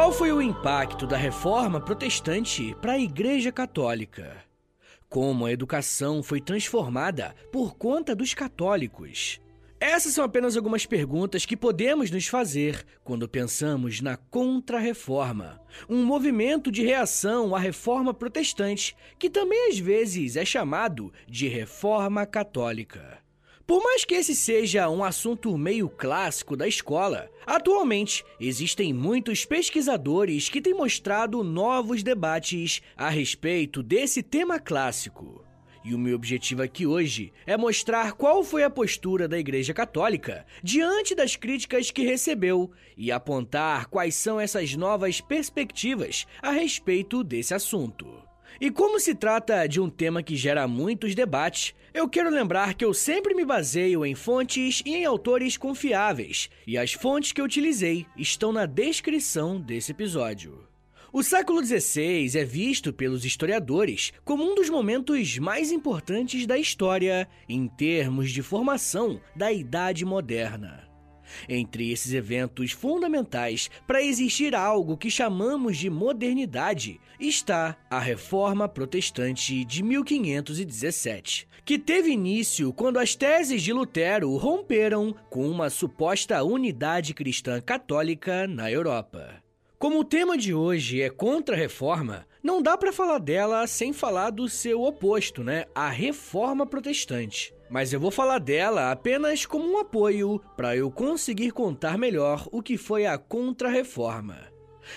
Qual 0.00 0.12
foi 0.12 0.32
o 0.32 0.40
impacto 0.40 1.06
da 1.06 1.14
reforma 1.18 1.78
protestante 1.78 2.74
para 2.80 2.92
a 2.92 2.98
Igreja 2.98 3.52
Católica? 3.52 4.42
Como 5.10 5.44
a 5.44 5.52
educação 5.52 6.22
foi 6.22 6.40
transformada 6.40 7.34
por 7.52 7.76
conta 7.76 8.16
dos 8.16 8.32
católicos? 8.32 9.42
Essas 9.78 10.14
são 10.14 10.24
apenas 10.24 10.56
algumas 10.56 10.86
perguntas 10.86 11.44
que 11.44 11.54
podemos 11.54 12.10
nos 12.10 12.26
fazer 12.26 12.82
quando 13.04 13.28
pensamos 13.28 14.00
na 14.00 14.16
Contra-Reforma, 14.16 15.60
um 15.86 16.02
movimento 16.02 16.72
de 16.72 16.82
reação 16.82 17.54
à 17.54 17.58
reforma 17.58 18.14
protestante 18.14 18.96
que 19.18 19.28
também 19.28 19.68
às 19.68 19.78
vezes 19.78 20.34
é 20.34 20.46
chamado 20.46 21.12
de 21.28 21.46
Reforma 21.46 22.24
Católica. 22.24 23.18
Por 23.70 23.80
mais 23.84 24.04
que 24.04 24.16
esse 24.16 24.34
seja 24.34 24.90
um 24.90 25.04
assunto 25.04 25.56
meio 25.56 25.88
clássico 25.88 26.56
da 26.56 26.66
escola, 26.66 27.30
atualmente 27.46 28.24
existem 28.40 28.92
muitos 28.92 29.44
pesquisadores 29.44 30.48
que 30.48 30.60
têm 30.60 30.74
mostrado 30.74 31.44
novos 31.44 32.02
debates 32.02 32.82
a 32.96 33.08
respeito 33.08 33.80
desse 33.80 34.24
tema 34.24 34.58
clássico. 34.58 35.44
E 35.84 35.94
o 35.94 35.98
meu 36.00 36.16
objetivo 36.16 36.62
aqui 36.62 36.84
hoje 36.84 37.32
é 37.46 37.56
mostrar 37.56 38.14
qual 38.14 38.42
foi 38.42 38.64
a 38.64 38.70
postura 38.70 39.28
da 39.28 39.38
Igreja 39.38 39.72
Católica 39.72 40.44
diante 40.64 41.14
das 41.14 41.36
críticas 41.36 41.92
que 41.92 42.02
recebeu 42.02 42.72
e 42.96 43.12
apontar 43.12 43.86
quais 43.86 44.16
são 44.16 44.40
essas 44.40 44.74
novas 44.74 45.20
perspectivas 45.20 46.26
a 46.42 46.50
respeito 46.50 47.22
desse 47.22 47.54
assunto. 47.54 48.29
E 48.58 48.70
como 48.70 48.98
se 48.98 49.14
trata 49.14 49.66
de 49.66 49.80
um 49.80 49.90
tema 49.90 50.22
que 50.22 50.36
gera 50.36 50.66
muitos 50.66 51.14
debates, 51.14 51.74
eu 51.92 52.08
quero 52.08 52.30
lembrar 52.30 52.74
que 52.74 52.84
eu 52.84 52.94
sempre 52.94 53.34
me 53.34 53.44
baseio 53.44 54.06
em 54.06 54.14
fontes 54.14 54.82
e 54.86 54.94
em 54.94 55.04
autores 55.04 55.56
confiáveis, 55.56 56.48
e 56.66 56.78
as 56.78 56.92
fontes 56.92 57.32
que 57.32 57.40
eu 57.40 57.44
utilizei 57.44 58.06
estão 58.16 58.52
na 58.52 58.64
descrição 58.66 59.60
desse 59.60 59.92
episódio. 59.92 60.70
O 61.12 61.24
século 61.24 61.64
XVI 61.64 62.38
é 62.38 62.44
visto 62.44 62.92
pelos 62.92 63.24
historiadores 63.24 64.12
como 64.24 64.44
um 64.44 64.54
dos 64.54 64.70
momentos 64.70 65.38
mais 65.38 65.72
importantes 65.72 66.46
da 66.46 66.56
história 66.56 67.28
em 67.48 67.66
termos 67.66 68.30
de 68.30 68.42
formação 68.42 69.20
da 69.34 69.52
Idade 69.52 70.04
Moderna. 70.04 70.89
Entre 71.48 71.90
esses 71.90 72.12
eventos 72.12 72.72
fundamentais 72.72 73.70
para 73.86 74.02
existir 74.02 74.54
algo 74.54 74.96
que 74.96 75.10
chamamos 75.10 75.76
de 75.76 75.90
modernidade 75.90 77.00
está 77.18 77.76
a 77.90 77.98
Reforma 77.98 78.68
Protestante 78.68 79.64
de 79.64 79.82
1517, 79.82 81.46
que 81.64 81.78
teve 81.78 82.10
início 82.10 82.72
quando 82.72 82.98
as 82.98 83.14
teses 83.14 83.62
de 83.62 83.72
Lutero 83.72 84.36
romperam 84.36 85.14
com 85.28 85.48
uma 85.48 85.70
suposta 85.70 86.42
unidade 86.42 87.14
cristã 87.14 87.60
católica 87.60 88.46
na 88.46 88.70
Europa. 88.70 89.42
Como 89.78 90.00
o 90.00 90.04
tema 90.04 90.36
de 90.36 90.52
hoje 90.52 91.00
é 91.00 91.08
contra 91.08 91.56
a 91.56 91.58
reforma, 91.58 92.26
não 92.42 92.60
dá 92.60 92.76
para 92.76 92.92
falar 92.92 93.18
dela 93.18 93.66
sem 93.66 93.94
falar 93.94 94.28
do 94.28 94.46
seu 94.46 94.82
oposto, 94.82 95.42
né? 95.42 95.64
A 95.74 95.88
reforma 95.88 96.66
protestante. 96.66 97.54
Mas 97.70 97.92
eu 97.92 98.00
vou 98.00 98.10
falar 98.10 98.40
dela 98.40 98.90
apenas 98.90 99.46
como 99.46 99.72
um 99.72 99.78
apoio 99.78 100.40
para 100.56 100.76
eu 100.76 100.90
conseguir 100.90 101.52
contar 101.52 101.96
melhor 101.96 102.48
o 102.50 102.60
que 102.60 102.76
foi 102.76 103.06
a 103.06 103.16
contra-reforma. 103.16 104.50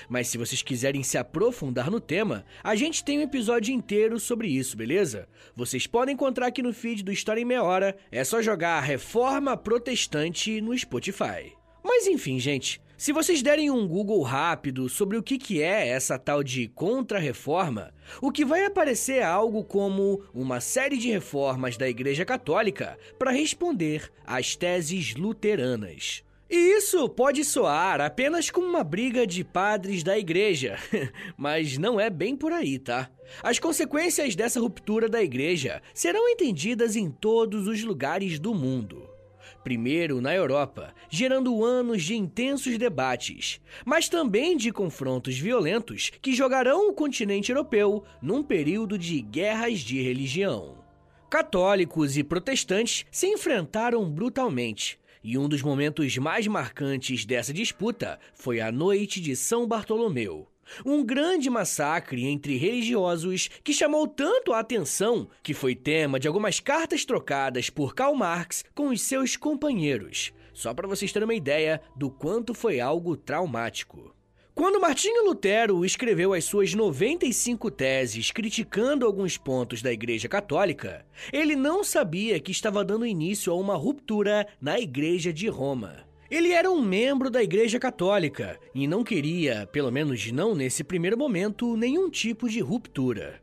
Mas 0.09 0.27
se 0.27 0.39
vocês 0.39 0.63
quiserem 0.63 1.03
se 1.03 1.15
aprofundar 1.15 1.91
no 1.91 1.99
tema, 1.99 2.43
a 2.63 2.75
gente 2.75 3.03
tem 3.03 3.19
um 3.19 3.23
episódio 3.23 3.71
inteiro 3.73 4.19
sobre 4.19 4.47
isso, 4.47 4.75
beleza? 4.75 5.27
Vocês 5.55 5.85
podem 5.85 6.15
encontrar 6.15 6.47
aqui 6.47 6.63
no 6.63 6.73
feed 6.73 7.03
do 7.03 7.11
História 7.11 7.41
em 7.41 7.45
Meia 7.45 7.61
Hora, 7.61 7.95
é 8.11 8.23
só 8.23 8.41
jogar 8.41 8.79
Reforma 8.81 9.55
Protestante 9.55 10.59
no 10.59 10.75
Spotify. 10.75 11.53
Mas 11.83 12.07
enfim, 12.07 12.39
gente, 12.39 12.81
se 12.97 13.11
vocês 13.11 13.41
derem 13.41 13.69
um 13.71 13.87
Google 13.87 14.21
rápido 14.21 14.87
sobre 14.87 15.17
o 15.17 15.23
que, 15.23 15.61
é 15.61 15.87
essa 15.87 16.17
tal 16.17 16.43
de 16.43 16.67
contra-reforma, 16.69 17.93
o 18.21 18.31
que 18.31 18.45
vai 18.45 18.65
aparecer 18.65 19.17
é 19.17 19.23
algo 19.23 19.63
como 19.63 20.21
uma 20.33 20.61
série 20.61 20.97
de 20.97 21.09
reformas 21.09 21.75
da 21.75 21.89
Igreja 21.89 22.23
Católica 22.23 22.97
para 23.17 23.31
responder 23.31 24.11
às 24.25 24.55
teses 24.55 25.15
luteranas. 25.15 26.23
E 26.49 26.77
isso 26.77 27.09
pode 27.09 27.43
soar 27.43 27.99
apenas 27.99 28.51
como 28.51 28.67
uma 28.67 28.83
briga 28.83 29.25
de 29.25 29.43
padres 29.43 30.03
da 30.03 30.19
igreja, 30.19 30.77
mas 31.35 31.79
não 31.79 31.99
é 31.99 32.11
bem 32.11 32.35
por 32.35 32.53
aí, 32.53 32.77
tá? 32.77 33.09
As 33.41 33.57
consequências 33.57 34.35
dessa 34.35 34.59
ruptura 34.59 35.09
da 35.09 35.23
igreja 35.23 35.81
serão 35.95 36.29
entendidas 36.29 36.95
em 36.95 37.09
todos 37.09 37.67
os 37.67 37.83
lugares 37.83 38.37
do 38.37 38.53
mundo 38.53 39.12
primeiro 39.63 40.19
na 40.19 40.33
Europa, 40.35 40.93
gerando 41.09 41.63
anos 41.63 42.03
de 42.03 42.15
intensos 42.15 42.77
debates, 42.77 43.61
mas 43.85 44.09
também 44.09 44.57
de 44.57 44.71
confrontos 44.71 45.37
violentos 45.37 46.11
que 46.21 46.33
jogarão 46.33 46.89
o 46.89 46.93
continente 46.93 47.51
europeu 47.51 48.03
num 48.21 48.43
período 48.43 48.97
de 48.97 49.21
guerras 49.21 49.79
de 49.79 50.01
religião. 50.01 50.77
Católicos 51.29 52.17
e 52.17 52.23
protestantes 52.23 53.05
se 53.09 53.27
enfrentaram 53.27 54.07
brutalmente, 54.09 54.99
e 55.23 55.37
um 55.37 55.47
dos 55.47 55.61
momentos 55.61 56.17
mais 56.17 56.45
marcantes 56.45 57.25
dessa 57.25 57.53
disputa 57.53 58.19
foi 58.35 58.59
a 58.59 58.71
Noite 58.71 59.21
de 59.21 59.35
São 59.35 59.65
Bartolomeu, 59.65 60.47
um 60.85 61.03
grande 61.03 61.49
massacre 61.49 62.25
entre 62.25 62.57
religiosos 62.57 63.49
que 63.63 63.73
chamou 63.73 64.07
tanto 64.07 64.53
a 64.53 64.59
atenção 64.59 65.27
que 65.41 65.53
foi 65.53 65.75
tema 65.75 66.19
de 66.19 66.27
algumas 66.27 66.59
cartas 66.59 67.05
trocadas 67.05 67.69
por 67.69 67.93
Karl 67.93 68.15
Marx 68.15 68.63
com 68.73 68.89
os 68.89 69.01
seus 69.01 69.35
companheiros. 69.35 70.33
Só 70.53 70.73
para 70.73 70.87
vocês 70.87 71.11
terem 71.11 71.27
uma 71.27 71.33
ideia 71.33 71.81
do 71.95 72.09
quanto 72.09 72.53
foi 72.53 72.79
algo 72.79 73.17
traumático. 73.17 74.13
Quando 74.55 74.79
Martinho 74.79 75.25
Lutero 75.25 75.83
escreveu 75.83 76.31
as 76.31 76.45
suas 76.45 76.75
95 76.75 77.71
teses 77.71 78.29
criticando 78.29 79.03
alguns 79.03 79.35
pontos 79.35 79.81
da 79.81 79.91
Igreja 79.91 80.29
Católica, 80.29 81.03
ele 81.31 81.55
não 81.55 81.83
sabia 81.83 82.39
que 82.39 82.51
estava 82.51 82.85
dando 82.85 83.03
início 83.03 83.51
a 83.51 83.55
uma 83.55 83.75
ruptura 83.75 84.47
na 84.61 84.79
Igreja 84.79 85.33
de 85.33 85.47
Roma. 85.47 86.05
Ele 86.33 86.51
era 86.51 86.71
um 86.71 86.81
membro 86.81 87.29
da 87.29 87.43
Igreja 87.43 87.77
Católica 87.77 88.59
e 88.73 88.87
não 88.87 89.03
queria, 89.03 89.69
pelo 89.71 89.91
menos 89.91 90.31
não 90.31 90.55
nesse 90.55 90.83
primeiro 90.83 91.15
momento, 91.15 91.77
nenhum 91.77 92.09
tipo 92.09 92.49
de 92.49 92.59
ruptura. 92.59 93.39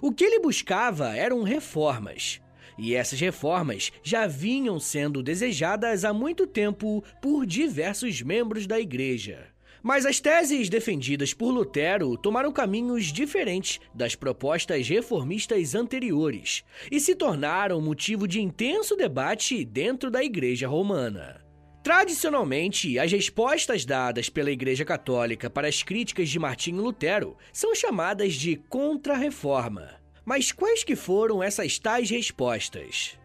O 0.00 0.10
que 0.10 0.24
ele 0.24 0.40
buscava 0.40 1.14
eram 1.14 1.42
reformas. 1.42 2.40
E 2.78 2.94
essas 2.94 3.20
reformas 3.20 3.92
já 4.02 4.26
vinham 4.26 4.80
sendo 4.80 5.22
desejadas 5.22 6.02
há 6.02 6.14
muito 6.14 6.46
tempo 6.46 7.04
por 7.20 7.44
diversos 7.44 8.22
membros 8.22 8.66
da 8.66 8.80
igreja. 8.80 9.48
Mas 9.82 10.06
as 10.06 10.18
teses 10.18 10.70
defendidas 10.70 11.34
por 11.34 11.50
Lutero 11.50 12.16
tomaram 12.16 12.50
caminhos 12.50 13.12
diferentes 13.12 13.80
das 13.94 14.14
propostas 14.14 14.88
reformistas 14.88 15.74
anteriores 15.74 16.64
e 16.90 16.98
se 17.00 17.14
tornaram 17.14 17.82
motivo 17.82 18.26
de 18.26 18.40
intenso 18.40 18.96
debate 18.96 19.62
dentro 19.62 20.10
da 20.10 20.24
Igreja 20.24 20.66
Romana. 20.66 21.39
Tradicionalmente, 21.82 22.98
as 22.98 23.10
respostas 23.10 23.86
dadas 23.86 24.28
pela 24.28 24.50
Igreja 24.50 24.84
Católica 24.84 25.48
para 25.48 25.66
as 25.66 25.82
críticas 25.82 26.28
de 26.28 26.38
Martinho 26.38 26.82
Lutero 26.82 27.38
são 27.52 27.74
chamadas 27.74 28.34
de 28.34 28.56
contra-reforma. 28.56 29.88
Mas 30.22 30.52
quais 30.52 30.84
que 30.84 30.94
foram 30.94 31.42
essas 31.42 31.78
tais 31.78 32.10
respostas? 32.10 33.18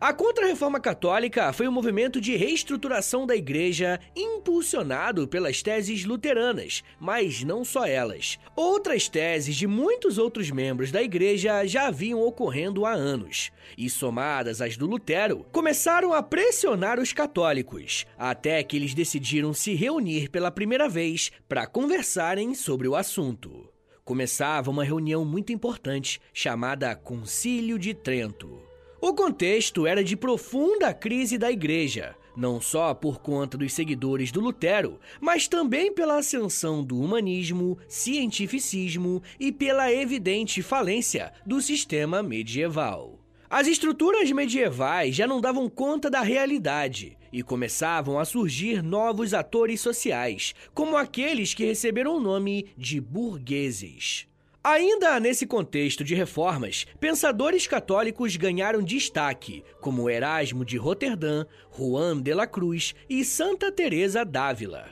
A 0.00 0.12
Contra-Reforma 0.12 0.80
Católica 0.80 1.52
foi 1.52 1.68
um 1.68 1.72
movimento 1.72 2.20
de 2.20 2.36
reestruturação 2.36 3.26
da 3.26 3.36
igreja 3.36 4.00
impulsionado 4.14 5.26
pelas 5.28 5.62
teses 5.62 6.04
luteranas, 6.04 6.82
mas 7.00 7.42
não 7.42 7.64
só 7.64 7.86
elas. 7.86 8.38
Outras 8.56 9.08
teses 9.08 9.56
de 9.56 9.66
muitos 9.66 10.18
outros 10.18 10.50
membros 10.50 10.90
da 10.90 11.02
igreja 11.02 11.66
já 11.66 11.86
haviam 11.86 12.20
ocorrendo 12.20 12.84
há 12.84 12.92
anos, 12.92 13.50
e 13.76 13.88
somadas 13.88 14.60
às 14.60 14.76
do 14.76 14.86
Lutero, 14.86 15.46
começaram 15.52 16.12
a 16.12 16.22
pressionar 16.22 16.98
os 16.98 17.12
católicos, 17.12 18.06
até 18.18 18.62
que 18.62 18.76
eles 18.76 18.94
decidiram 18.94 19.52
se 19.52 19.74
reunir 19.74 20.28
pela 20.28 20.50
primeira 20.50 20.88
vez 20.88 21.30
para 21.48 21.66
conversarem 21.66 22.54
sobre 22.54 22.88
o 22.88 22.96
assunto. 22.96 23.68
Começava 24.04 24.70
uma 24.70 24.82
reunião 24.82 25.24
muito 25.24 25.52
importante 25.52 26.20
chamada 26.32 26.94
Concílio 26.96 27.78
de 27.78 27.94
Trento. 27.94 28.71
O 29.04 29.12
contexto 29.12 29.84
era 29.84 30.04
de 30.04 30.16
profunda 30.16 30.94
crise 30.94 31.36
da 31.36 31.50
igreja, 31.50 32.14
não 32.36 32.60
só 32.60 32.94
por 32.94 33.18
conta 33.18 33.58
dos 33.58 33.72
seguidores 33.72 34.30
do 34.30 34.38
Lutero, 34.40 35.00
mas 35.20 35.48
também 35.48 35.92
pela 35.92 36.18
ascensão 36.18 36.84
do 36.84 37.00
humanismo, 37.00 37.76
cientificismo 37.88 39.20
e 39.40 39.50
pela 39.50 39.92
evidente 39.92 40.62
falência 40.62 41.32
do 41.44 41.60
sistema 41.60 42.22
medieval. 42.22 43.18
As 43.50 43.66
estruturas 43.66 44.30
medievais 44.30 45.16
já 45.16 45.26
não 45.26 45.40
davam 45.40 45.68
conta 45.68 46.08
da 46.08 46.20
realidade 46.20 47.18
e 47.32 47.42
começavam 47.42 48.20
a 48.20 48.24
surgir 48.24 48.84
novos 48.84 49.34
atores 49.34 49.80
sociais, 49.80 50.54
como 50.72 50.96
aqueles 50.96 51.54
que 51.54 51.64
receberam 51.64 52.18
o 52.18 52.20
nome 52.20 52.72
de 52.78 53.00
burgueses. 53.00 54.28
Ainda 54.64 55.18
nesse 55.18 55.44
contexto 55.44 56.04
de 56.04 56.14
reformas, 56.14 56.86
pensadores 57.00 57.66
católicos 57.66 58.36
ganharam 58.36 58.80
destaque, 58.80 59.64
como 59.80 60.08
Erasmo 60.08 60.64
de 60.64 60.76
Roterdã, 60.76 61.44
Juan 61.76 62.20
de 62.20 62.32
la 62.32 62.46
Cruz 62.46 62.94
e 63.10 63.24
Santa 63.24 63.72
Teresa 63.72 64.24
d'Ávila. 64.24 64.90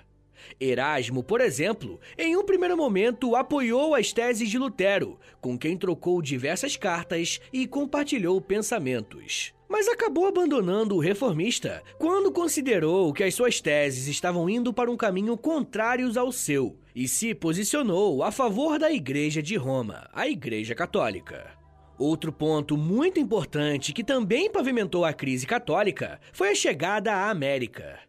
Erasmo, 0.59 1.23
por 1.23 1.41
exemplo, 1.41 2.01
em 2.19 2.37
um 2.37 2.45
primeiro 2.45 2.77
momento 2.77 3.37
apoiou 3.37 3.95
as 3.95 4.13
teses 4.13 4.51
de 4.51 4.59
Lutero, 4.59 5.21
com 5.41 5.57
quem 5.57 5.77
trocou 5.77 6.21
diversas 6.21 6.77
cartas 6.77 7.41
e 7.53 7.65
compartilhou 7.69 8.41
pensamentos. 8.41 9.55
Mas 9.71 9.87
acabou 9.87 10.27
abandonando 10.27 10.97
o 10.97 10.99
reformista 10.99 11.81
quando 11.97 12.33
considerou 12.33 13.13
que 13.13 13.23
as 13.23 13.37
suas 13.37 13.61
teses 13.61 14.09
estavam 14.09 14.51
indo 14.51 14.75
para 14.75 14.91
um 14.91 14.97
caminho 14.97 15.37
contrário 15.37 16.11
ao 16.19 16.33
seu 16.33 16.77
e 16.93 17.07
se 17.07 17.33
posicionou 17.37 18.25
a 18.25 18.33
favor 18.33 18.81
da 18.81 18.91
Igreja 18.91 19.41
de 19.41 19.55
Roma, 19.55 20.11
a 20.13 20.27
Igreja 20.27 20.75
Católica. 20.75 21.53
Outro 21.97 22.33
ponto 22.33 22.77
muito 22.77 23.21
importante 23.21 23.93
que 23.93 24.03
também 24.03 24.51
pavimentou 24.51 25.05
a 25.05 25.13
crise 25.13 25.47
católica 25.47 26.21
foi 26.33 26.49
a 26.49 26.55
chegada 26.55 27.13
à 27.13 27.31
América. 27.31 28.01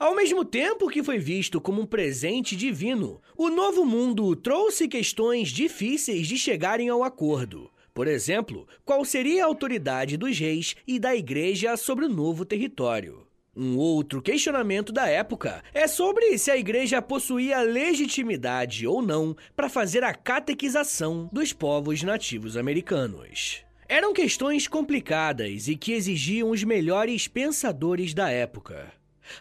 Ao 0.00 0.16
mesmo 0.16 0.44
tempo 0.44 0.88
que 0.88 1.02
foi 1.02 1.18
visto 1.18 1.60
como 1.60 1.82
um 1.82 1.86
presente 1.86 2.56
divino, 2.56 3.20
o 3.36 3.48
novo 3.50 3.84
mundo 3.84 4.34
trouxe 4.34 4.88
questões 4.88 5.50
difíceis 5.50 6.26
de 6.26 6.36
chegarem 6.36 6.88
ao 6.88 7.04
acordo. 7.04 7.70
Por 7.94 8.08
exemplo, 8.08 8.66
qual 8.84 9.04
seria 9.04 9.44
a 9.44 9.46
autoridade 9.46 10.16
dos 10.16 10.36
reis 10.36 10.74
e 10.84 10.98
da 10.98 11.14
igreja 11.14 11.76
sobre 11.76 12.06
o 12.06 12.08
novo 12.08 12.44
território? 12.44 13.24
Um 13.56 13.76
outro 13.78 14.20
questionamento 14.20 14.92
da 14.92 15.06
época 15.06 15.62
é 15.72 15.86
sobre 15.86 16.36
se 16.36 16.50
a 16.50 16.56
igreja 16.56 17.00
possuía 17.00 17.62
legitimidade 17.62 18.84
ou 18.84 19.00
não 19.00 19.36
para 19.54 19.68
fazer 19.68 20.02
a 20.02 20.12
catequização 20.12 21.30
dos 21.32 21.52
povos 21.52 22.02
nativos 22.02 22.56
americanos. 22.56 23.64
Eram 23.88 24.12
questões 24.12 24.66
complicadas 24.66 25.68
e 25.68 25.76
que 25.76 25.92
exigiam 25.92 26.50
os 26.50 26.64
melhores 26.64 27.28
pensadores 27.28 28.12
da 28.12 28.28
época. 28.28 28.92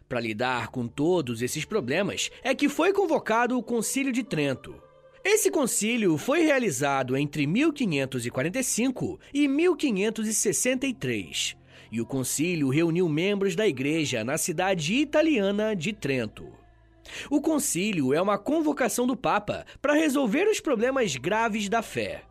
Para 0.07 0.19
lidar 0.19 0.67
com 0.67 0.87
todos 0.87 1.41
esses 1.41 1.65
problemas 1.65 2.29
é 2.43 2.53
que 2.53 2.69
foi 2.69 2.93
convocado 2.93 3.57
o 3.57 3.63
Concílio 3.63 4.11
de 4.11 4.21
Trento. 4.21 4.82
Esse 5.25 5.49
concílio 5.49 6.17
foi 6.17 6.41
realizado 6.41 7.15
entre 7.15 7.47
1545 7.47 9.17
e 9.33 9.47
1563 9.47 11.55
e 11.89 12.01
o 12.01 12.05
concílio 12.05 12.67
reuniu 12.67 13.07
membros 13.07 13.55
da 13.55 13.65
igreja 13.65 14.25
na 14.25 14.37
cidade 14.37 14.95
italiana 14.95 15.73
de 15.75 15.93
Trento. 15.93 16.51
O 17.29 17.39
concílio 17.39 18.13
é 18.13 18.21
uma 18.21 18.37
convocação 18.37 19.07
do 19.07 19.15
Papa 19.15 19.65
para 19.81 19.93
resolver 19.93 20.45
os 20.49 20.59
problemas 20.59 21.15
graves 21.15 21.69
da 21.69 21.81
fé. 21.81 22.23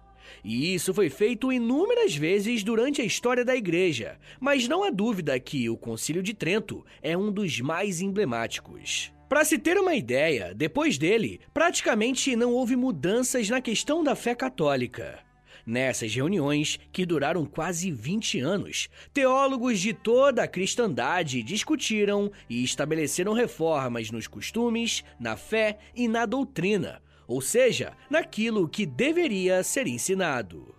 E 0.45 0.75
isso 0.75 0.93
foi 0.93 1.09
feito 1.09 1.51
inúmeras 1.51 2.15
vezes 2.15 2.63
durante 2.63 3.01
a 3.01 3.05
história 3.05 3.45
da 3.45 3.57
igreja, 3.57 4.19
mas 4.39 4.69
não 4.69 4.85
há 4.85 4.91
dúvida 4.91 5.41
que 5.41 5.71
o 5.71 5.79
Concílio 5.79 6.23
de 6.23 6.35
Trento 6.35 6.85
é 7.01 7.17
um 7.17 7.33
dos 7.33 7.59
mais 7.61 8.03
emblemáticos. 8.03 9.11
Para 9.33 9.47
se 9.47 9.59
ter 9.59 9.79
uma 9.79 9.95
ideia, 9.95 10.53
depois 10.55 10.99
dele, 10.99 11.41
praticamente 11.55 12.37
não 12.37 12.53
houve 12.53 12.77
mudanças 12.77 13.49
na 13.49 13.63
questão 13.63 14.05
da 14.05 14.15
fé 14.15 14.35
católica. 14.35 15.21
Nessas 15.65 16.15
reuniões, 16.15 16.79
que 16.93 17.07
duraram 17.07 17.47
quase 17.47 17.91
20 17.91 18.41
anos, 18.41 18.91
teólogos 19.11 19.81
de 19.81 19.95
toda 19.95 20.43
a 20.43 20.47
cristandade 20.47 21.43
discutiram 21.43 22.31
e 22.47 22.63
estabeleceram 22.63 23.33
reformas 23.33 24.11
nos 24.11 24.27
costumes, 24.27 25.03
na 25.19 25.35
fé 25.35 25.79
e 25.95 26.07
na 26.07 26.27
doutrina, 26.27 27.01
ou 27.27 27.41
seja, 27.41 27.95
naquilo 28.11 28.69
que 28.69 28.85
deveria 28.85 29.63
ser 29.63 29.87
ensinado. 29.87 30.75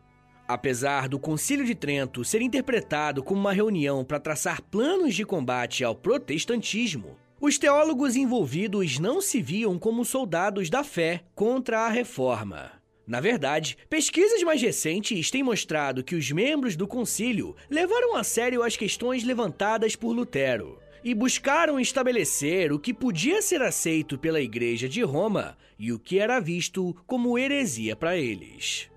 Apesar 0.47 1.09
do 1.09 1.17
Concílio 1.17 1.65
de 1.65 1.73
Trento 1.73 2.23
ser 2.23 2.43
interpretado 2.43 3.23
como 3.23 3.39
uma 3.39 3.51
reunião 3.51 4.05
para 4.05 4.19
traçar 4.19 4.61
planos 4.61 5.15
de 5.15 5.25
combate 5.25 5.83
ao 5.83 5.95
protestantismo, 5.95 7.17
os 7.45 7.57
teólogos 7.57 8.15
envolvidos 8.15 8.99
não 8.99 9.19
se 9.19 9.41
viam 9.41 9.77
como 9.77 10.05
soldados 10.05 10.69
da 10.69 10.81
fé 10.81 11.25
contra 11.35 11.81
a 11.81 11.89
reforma. 11.89 12.71
Na 13.05 13.19
verdade, 13.19 13.77
pesquisas 13.89 14.41
mais 14.43 14.61
recentes 14.61 15.29
têm 15.29 15.43
mostrado 15.43 16.05
que 16.05 16.15
os 16.15 16.31
membros 16.31 16.77
do 16.77 16.87
concílio 16.87 17.53
levaram 17.69 18.15
a 18.15 18.23
sério 18.23 18.63
as 18.63 18.77
questões 18.77 19.25
levantadas 19.25 19.93
por 19.93 20.13
Lutero 20.13 20.79
e 21.03 21.13
buscaram 21.13 21.77
estabelecer 21.81 22.71
o 22.71 22.79
que 22.79 22.93
podia 22.93 23.41
ser 23.41 23.61
aceito 23.61 24.17
pela 24.17 24.39
Igreja 24.39 24.87
de 24.87 25.01
Roma 25.01 25.57
e 25.77 25.91
o 25.91 25.99
que 25.99 26.19
era 26.19 26.39
visto 26.39 26.95
como 27.05 27.37
heresia 27.37 27.93
para 27.93 28.15
eles. 28.15 28.89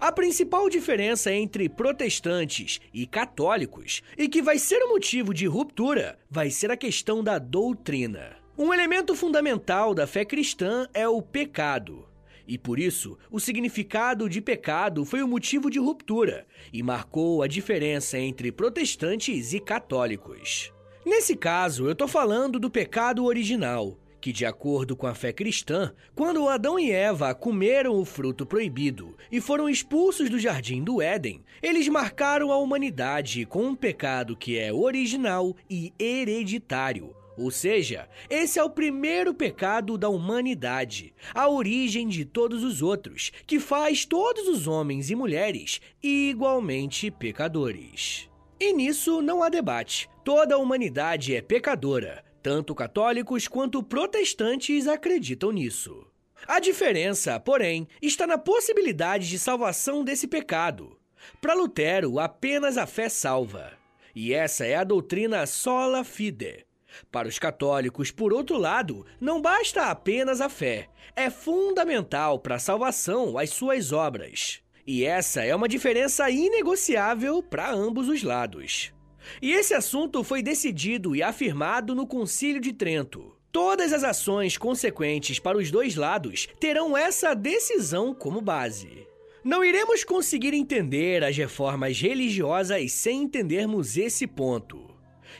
A 0.00 0.12
principal 0.12 0.68
diferença 0.68 1.32
entre 1.32 1.68
protestantes 1.68 2.80
e 2.92 3.06
católicos, 3.06 4.02
e 4.16 4.28
que 4.28 4.42
vai 4.42 4.58
ser 4.58 4.82
o 4.82 4.88
motivo 4.88 5.32
de 5.32 5.46
ruptura, 5.46 6.18
vai 6.30 6.50
ser 6.50 6.70
a 6.70 6.76
questão 6.76 7.22
da 7.22 7.38
doutrina. 7.38 8.36
Um 8.56 8.74
elemento 8.74 9.14
fundamental 9.14 9.94
da 9.94 10.06
fé 10.06 10.24
cristã 10.24 10.86
é 10.92 11.08
o 11.08 11.22
pecado. 11.22 12.06
E 12.46 12.58
por 12.58 12.80
isso, 12.80 13.16
o 13.30 13.38
significado 13.38 14.28
de 14.28 14.40
pecado 14.40 15.04
foi 15.04 15.22
o 15.22 15.28
motivo 15.28 15.70
de 15.70 15.78
ruptura 15.78 16.44
e 16.72 16.82
marcou 16.82 17.42
a 17.42 17.46
diferença 17.46 18.18
entre 18.18 18.50
protestantes 18.50 19.52
e 19.52 19.60
católicos. 19.60 20.72
Nesse 21.06 21.36
caso, 21.36 21.86
eu 21.86 21.92
estou 21.92 22.08
falando 22.08 22.58
do 22.58 22.68
pecado 22.68 23.24
original, 23.24 23.96
que, 24.20 24.32
de 24.32 24.44
acordo 24.44 24.94
com 24.94 25.06
a 25.06 25.14
fé 25.14 25.32
cristã, 25.32 25.92
quando 26.14 26.48
Adão 26.48 26.78
e 26.78 26.90
Eva 26.90 27.34
comeram 27.34 27.98
o 27.98 28.04
fruto 28.04 28.44
proibido 28.44 29.16
e 29.32 29.40
foram 29.40 29.68
expulsos 29.68 30.28
do 30.28 30.38
jardim 30.38 30.82
do 30.82 31.00
Éden, 31.00 31.42
eles 31.62 31.88
marcaram 31.88 32.52
a 32.52 32.58
humanidade 32.58 33.46
com 33.46 33.64
um 33.64 33.74
pecado 33.74 34.36
que 34.36 34.58
é 34.58 34.72
original 34.72 35.56
e 35.68 35.92
hereditário, 35.98 37.14
ou 37.40 37.50
seja, 37.50 38.06
esse 38.28 38.58
é 38.58 38.62
o 38.62 38.68
primeiro 38.68 39.32
pecado 39.32 39.96
da 39.96 40.10
humanidade, 40.10 41.14
a 41.34 41.48
origem 41.48 42.06
de 42.06 42.24
todos 42.24 42.62
os 42.62 42.82
outros, 42.82 43.32
que 43.46 43.58
faz 43.58 44.04
todos 44.04 44.46
os 44.46 44.66
homens 44.66 45.08
e 45.08 45.16
mulheres 45.16 45.80
igualmente 46.02 47.10
pecadores. 47.10 48.28
E 48.60 48.74
nisso 48.74 49.22
não 49.22 49.42
há 49.42 49.48
debate. 49.48 50.06
Toda 50.22 50.54
a 50.54 50.58
humanidade 50.58 51.34
é 51.34 51.40
pecadora. 51.40 52.22
Tanto 52.42 52.74
católicos 52.74 53.46
quanto 53.46 53.82
protestantes 53.82 54.86
acreditam 54.86 55.52
nisso. 55.52 56.06
A 56.46 56.58
diferença, 56.58 57.38
porém, 57.38 57.86
está 58.00 58.26
na 58.26 58.38
possibilidade 58.38 59.28
de 59.28 59.38
salvação 59.38 60.02
desse 60.02 60.26
pecado. 60.26 60.98
Para 61.40 61.54
Lutero, 61.54 62.18
apenas 62.18 62.78
a 62.78 62.86
fé 62.86 63.08
salva. 63.08 63.72
E 64.14 64.32
essa 64.32 64.64
é 64.64 64.76
a 64.76 64.84
doutrina 64.84 65.46
sola 65.46 66.02
fide, 66.02 66.64
para 67.10 67.28
os 67.28 67.38
católicos, 67.38 68.10
por 68.10 68.32
outro 68.32 68.56
lado, 68.56 69.06
não 69.20 69.40
basta 69.40 69.86
apenas 69.86 70.40
a 70.40 70.48
fé, 70.48 70.88
é 71.16 71.30
fundamental 71.30 72.38
para 72.38 72.56
a 72.56 72.60
salvação 72.60 73.38
as 73.38 73.50
suas 73.50 73.92
obras. 73.92 74.60
E 74.86 75.04
essa 75.04 75.44
é 75.44 75.54
uma 75.54 75.68
diferença 75.68 76.28
inegociável 76.30 77.42
para 77.42 77.70
ambos 77.70 78.08
os 78.08 78.22
lados. 78.22 78.92
E 79.40 79.52
esse 79.52 79.74
assunto 79.74 80.22
foi 80.24 80.42
decidido 80.42 81.14
e 81.14 81.22
afirmado 81.22 81.94
no 81.94 82.06
Concílio 82.06 82.60
de 82.60 82.72
Trento. 82.72 83.36
Todas 83.52 83.92
as 83.92 84.04
ações 84.04 84.56
consequentes 84.56 85.38
para 85.38 85.58
os 85.58 85.70
dois 85.70 85.96
lados 85.96 86.48
terão 86.60 86.96
essa 86.96 87.34
decisão 87.34 88.14
como 88.14 88.40
base. 88.40 89.06
Não 89.42 89.64
iremos 89.64 90.04
conseguir 90.04 90.54
entender 90.54 91.24
as 91.24 91.36
reformas 91.36 92.00
religiosas 92.00 92.92
sem 92.92 93.22
entendermos 93.22 93.96
esse 93.96 94.26
ponto. 94.26 94.90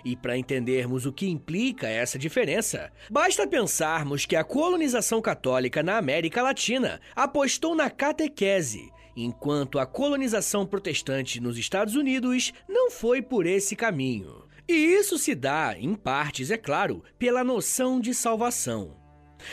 E 0.04 0.16
para 0.16 0.36
entendermos 0.36 1.04
o 1.04 1.12
que 1.12 1.28
implica 1.28 1.86
essa 1.86 2.18
diferença, 2.18 2.90
basta 3.10 3.46
pensarmos 3.46 4.24
que 4.24 4.36
a 4.36 4.42
colonização 4.42 5.20
católica 5.20 5.82
na 5.82 5.98
América 5.98 6.42
Latina 6.42 7.00
apostou 7.14 7.74
na 7.74 7.90
catequese, 7.90 8.90
enquanto 9.24 9.78
a 9.78 9.86
colonização 9.86 10.66
protestante 10.66 11.40
nos 11.40 11.58
Estados 11.58 11.94
Unidos 11.94 12.52
não 12.68 12.90
foi 12.90 13.22
por 13.22 13.46
esse 13.46 13.76
caminho. 13.76 14.44
E 14.68 14.72
isso 14.72 15.18
se 15.18 15.34
dá, 15.34 15.74
em 15.78 15.94
partes, 15.94 16.50
é 16.50 16.56
claro, 16.56 17.02
pela 17.18 17.42
noção 17.42 18.00
de 18.00 18.14
salvação. 18.14 18.96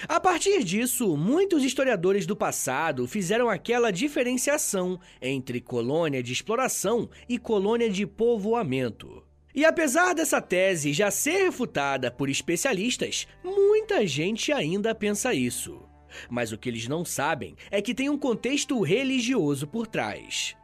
A 0.08 0.20
partir 0.20 0.64
disso, 0.64 1.16
muitos 1.18 1.64
historiadores 1.64 2.26
do 2.26 2.36
passado 2.36 3.08
fizeram 3.08 3.50
aquela 3.50 3.92
diferenciação 3.92 5.00
entre 5.22 5.62
colônia 5.62 6.22
de 6.22 6.34
exploração 6.34 7.10
e 7.28 7.40
colônia 7.40 7.90
de 7.90 8.06
povoamento. 8.06 9.24
E 9.56 9.66
apesar 9.66 10.14
dessa 10.14 10.40
tese 10.40 10.94
já 10.94 11.10
ser 11.10 11.46
refutada 11.46 12.12
por 12.12 12.30
especialistas, 12.30 13.28
muita 13.44 14.06
gente 14.06 14.52
ainda 14.52 14.94
pensa 14.94 15.34
isso. 15.34 15.87
Mas 16.30 16.52
o 16.52 16.58
que 16.58 16.70
eles 16.70 16.88
não 16.88 17.04
sabem 17.04 17.56
é 17.72 17.82
que 17.82 17.94
tem 17.94 18.10
um 18.10 18.18
contexto 18.18 18.82
religioso 18.82 19.68
por 19.68 19.88
trás. 19.88 20.56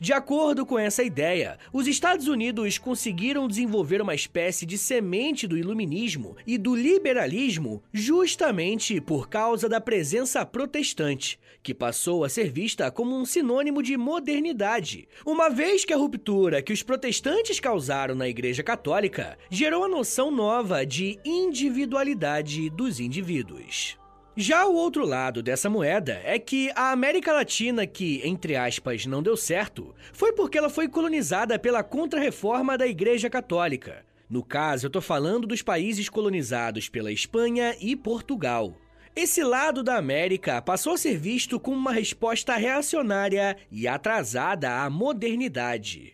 De 0.00 0.12
acordo 0.12 0.64
com 0.64 0.78
essa 0.78 1.02
ideia, 1.02 1.58
os 1.72 1.86
Estados 1.86 2.28
Unidos 2.28 2.78
conseguiram 2.78 3.46
desenvolver 3.46 4.00
uma 4.00 4.14
espécie 4.14 4.64
de 4.64 4.78
semente 4.78 5.46
do 5.46 5.56
iluminismo 5.56 6.36
e 6.46 6.56
do 6.56 6.74
liberalismo 6.74 7.82
justamente 7.92 9.00
por 9.00 9.28
causa 9.28 9.68
da 9.68 9.80
presença 9.80 10.44
protestante, 10.44 11.38
que 11.62 11.74
passou 11.74 12.24
a 12.24 12.28
ser 12.28 12.50
vista 12.50 12.90
como 12.90 13.16
um 13.16 13.24
sinônimo 13.24 13.82
de 13.82 13.96
modernidade, 13.96 15.08
uma 15.24 15.48
vez 15.48 15.84
que 15.84 15.92
a 15.92 15.96
ruptura 15.96 16.62
que 16.62 16.72
os 16.72 16.82
protestantes 16.82 17.60
causaram 17.60 18.14
na 18.14 18.28
Igreja 18.28 18.62
Católica 18.62 19.38
gerou 19.50 19.84
a 19.84 19.88
noção 19.88 20.30
nova 20.30 20.84
de 20.84 21.18
individualidade 21.24 22.68
dos 22.70 23.00
indivíduos. 23.00 23.98
Já 24.36 24.66
o 24.66 24.74
outro 24.74 25.06
lado 25.06 25.44
dessa 25.44 25.70
moeda 25.70 26.20
é 26.24 26.40
que 26.40 26.68
a 26.74 26.90
América 26.90 27.32
Latina, 27.32 27.86
que, 27.86 28.20
entre 28.24 28.56
aspas, 28.56 29.06
não 29.06 29.22
deu 29.22 29.36
certo, 29.36 29.94
foi 30.12 30.32
porque 30.32 30.58
ela 30.58 30.68
foi 30.68 30.88
colonizada 30.88 31.56
pela 31.56 31.84
Contra-Reforma 31.84 32.76
da 32.76 32.84
Igreja 32.84 33.30
Católica. 33.30 34.04
No 34.28 34.42
caso, 34.42 34.86
eu 34.86 34.90
tô 34.90 35.00
falando 35.00 35.46
dos 35.46 35.62
países 35.62 36.08
colonizados 36.08 36.88
pela 36.88 37.12
Espanha 37.12 37.76
e 37.80 37.94
Portugal. 37.94 38.74
Esse 39.14 39.44
lado 39.44 39.84
da 39.84 39.96
América 39.96 40.60
passou 40.60 40.94
a 40.94 40.98
ser 40.98 41.16
visto 41.16 41.60
como 41.60 41.76
uma 41.76 41.92
resposta 41.92 42.56
reacionária 42.56 43.56
e 43.70 43.86
atrasada 43.86 44.82
à 44.82 44.90
modernidade. 44.90 46.13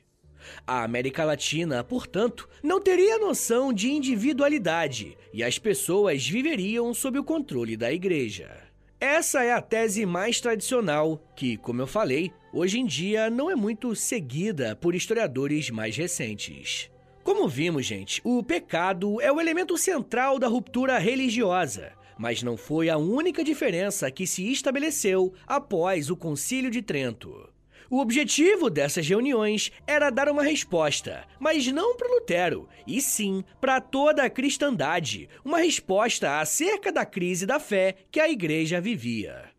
A 0.66 0.82
América 0.82 1.24
Latina, 1.24 1.82
portanto, 1.84 2.48
não 2.62 2.80
teria 2.80 3.18
noção 3.18 3.72
de 3.72 3.90
individualidade 3.90 5.16
e 5.32 5.42
as 5.42 5.58
pessoas 5.58 6.26
viveriam 6.26 6.92
sob 6.94 7.18
o 7.18 7.24
controle 7.24 7.76
da 7.76 7.92
igreja. 7.92 8.70
Essa 9.00 9.42
é 9.42 9.52
a 9.52 9.62
tese 9.62 10.04
mais 10.04 10.40
tradicional, 10.40 11.22
que, 11.34 11.56
como 11.56 11.80
eu 11.80 11.86
falei, 11.86 12.30
hoje 12.52 12.78
em 12.78 12.84
dia 12.84 13.30
não 13.30 13.50
é 13.50 13.54
muito 13.54 13.94
seguida 13.96 14.76
por 14.76 14.94
historiadores 14.94 15.70
mais 15.70 15.96
recentes. 15.96 16.90
Como 17.22 17.48
vimos, 17.48 17.86
gente, 17.86 18.20
o 18.24 18.42
pecado 18.42 19.20
é 19.20 19.30
o 19.30 19.40
elemento 19.40 19.76
central 19.76 20.38
da 20.38 20.48
ruptura 20.48 20.98
religiosa, 20.98 21.92
mas 22.18 22.42
não 22.42 22.56
foi 22.56 22.90
a 22.90 22.98
única 22.98 23.42
diferença 23.42 24.10
que 24.10 24.26
se 24.26 24.50
estabeleceu 24.50 25.32
após 25.46 26.10
o 26.10 26.16
Concílio 26.16 26.70
de 26.70 26.82
Trento. 26.82 27.49
O 27.90 27.98
objetivo 27.98 28.70
dessas 28.70 29.08
reuniões 29.08 29.72
era 29.84 30.10
dar 30.10 30.28
uma 30.28 30.44
resposta, 30.44 31.26
mas 31.40 31.66
não 31.66 31.96
para 31.96 32.06
Lutero, 32.08 32.68
e 32.86 33.00
sim 33.00 33.44
para 33.60 33.80
toda 33.80 34.22
a 34.22 34.30
cristandade, 34.30 35.28
uma 35.44 35.58
resposta 35.58 36.38
acerca 36.38 36.92
da 36.92 37.04
crise 37.04 37.44
da 37.44 37.58
fé 37.58 37.96
que 38.08 38.20
a 38.20 38.30
igreja 38.30 38.80
vivia. 38.80 39.50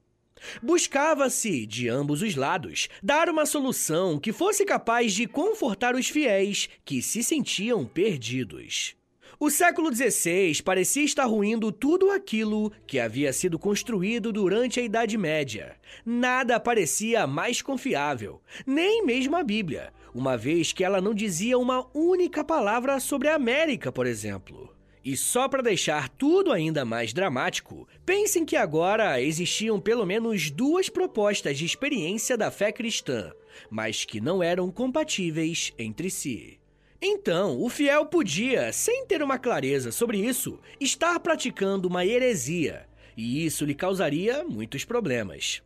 Buscava-se, 0.63 1.65
de 1.65 1.89
ambos 1.89 2.21
os 2.21 2.33
lados, 2.33 2.87
dar 3.03 3.27
uma 3.27 3.45
solução 3.45 4.17
que 4.17 4.31
fosse 4.31 4.63
capaz 4.63 5.13
de 5.13 5.27
confortar 5.27 5.93
os 5.93 6.07
fiéis 6.07 6.69
que 6.85 7.01
se 7.01 7.21
sentiam 7.21 7.85
perdidos. 7.85 8.95
O 9.43 9.49
século 9.49 9.91
XVI 9.91 10.61
parecia 10.61 11.03
estar 11.03 11.25
ruindo 11.25 11.71
tudo 11.71 12.11
aquilo 12.11 12.71
que 12.85 12.99
havia 12.99 13.33
sido 13.33 13.57
construído 13.57 14.31
durante 14.31 14.79
a 14.79 14.83
Idade 14.83 15.17
Média. 15.17 15.77
Nada 16.05 16.59
parecia 16.59 17.25
mais 17.25 17.59
confiável, 17.59 18.39
nem 18.67 19.03
mesmo 19.03 19.35
a 19.35 19.41
Bíblia, 19.41 19.91
uma 20.13 20.37
vez 20.37 20.71
que 20.71 20.83
ela 20.83 21.01
não 21.01 21.11
dizia 21.11 21.57
uma 21.57 21.87
única 21.91 22.43
palavra 22.43 22.99
sobre 22.99 23.29
a 23.29 23.33
América, 23.33 23.91
por 23.91 24.05
exemplo. 24.05 24.71
E 25.03 25.17
só 25.17 25.49
para 25.49 25.63
deixar 25.63 26.07
tudo 26.07 26.51
ainda 26.51 26.85
mais 26.85 27.11
dramático, 27.11 27.87
pensem 28.05 28.45
que 28.45 28.55
agora 28.55 29.19
existiam 29.19 29.79
pelo 29.79 30.05
menos 30.05 30.51
duas 30.51 30.87
propostas 30.87 31.57
de 31.57 31.65
experiência 31.65 32.37
da 32.37 32.51
fé 32.51 32.71
cristã, 32.71 33.31
mas 33.71 34.05
que 34.05 34.21
não 34.21 34.43
eram 34.43 34.69
compatíveis 34.69 35.73
entre 35.79 36.11
si. 36.11 36.60
Então, 37.01 37.59
o 37.59 37.67
fiel 37.67 38.05
podia, 38.05 38.71
sem 38.71 39.07
ter 39.07 39.23
uma 39.23 39.39
clareza 39.39 39.91
sobre 39.91 40.19
isso, 40.19 40.59
estar 40.79 41.19
praticando 41.19 41.87
uma 41.87 42.05
heresia, 42.05 42.85
e 43.17 43.43
isso 43.43 43.65
lhe 43.65 43.73
causaria 43.73 44.43
muitos 44.43 44.85
problemas. 44.85 45.63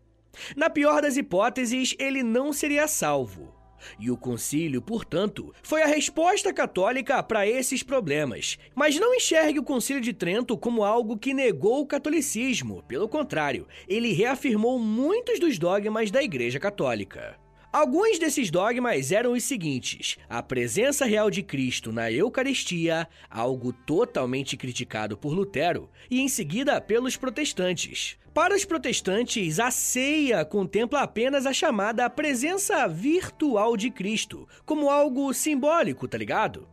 Na 0.56 0.70
pior 0.70 1.02
das 1.02 1.18
hipóteses, 1.18 1.94
ele 2.00 2.24
não 2.24 2.54
seria 2.54 2.88
salvo. 2.88 3.54
E 4.00 4.10
o 4.10 4.16
concílio, 4.16 4.82
portanto, 4.82 5.54
foi 5.62 5.84
a 5.84 5.88
resposta 5.88 6.54
católica 6.54 7.22
para 7.22 7.46
esses 7.46 7.84
problemas. 7.84 8.58
Mas 8.74 8.98
não 8.98 9.14
enxergue 9.14 9.60
o 9.60 9.64
concílio 9.64 10.02
de 10.02 10.14
Trento 10.14 10.58
como 10.58 10.84
algo 10.84 11.18
que 11.18 11.34
negou 11.34 11.82
o 11.82 11.86
catolicismo. 11.86 12.82
Pelo 12.88 13.10
contrário, 13.10 13.68
ele 13.88 14.14
reafirmou 14.14 14.80
muitos 14.80 15.38
dos 15.38 15.60
dogmas 15.60 16.10
da 16.10 16.24
Igreja 16.24 16.60
Católica. 16.60 17.38
Alguns 17.76 18.18
desses 18.18 18.50
dogmas 18.50 19.12
eram 19.12 19.34
os 19.34 19.44
seguintes: 19.44 20.18
a 20.30 20.42
presença 20.42 21.04
real 21.04 21.30
de 21.30 21.44
Cristo 21.44 21.92
na 21.92 22.10
Eucaristia, 22.10 23.06
algo 23.30 23.74
totalmente 23.74 24.56
criticado 24.56 25.18
por 25.18 25.34
Lutero, 25.34 25.90
e 26.10 26.22
em 26.22 26.30
seguida 26.30 26.80
pelos 26.80 27.18
protestantes. 27.18 28.18
Para 28.34 28.56
os 28.56 28.64
protestantes, 28.64 29.60
a 29.60 29.72
ceia 29.72 30.46
contempla 30.46 31.02
apenas 31.02 31.46
a 31.46 31.52
chamada 31.52 32.10
presença 32.10 32.88
virtual 32.88 33.76
de 33.76 33.92
Cristo, 33.92 34.48
como 34.66 34.90
algo 34.90 35.34
simbólico, 35.34 36.08
tá 36.08 36.18
ligado? 36.18 36.70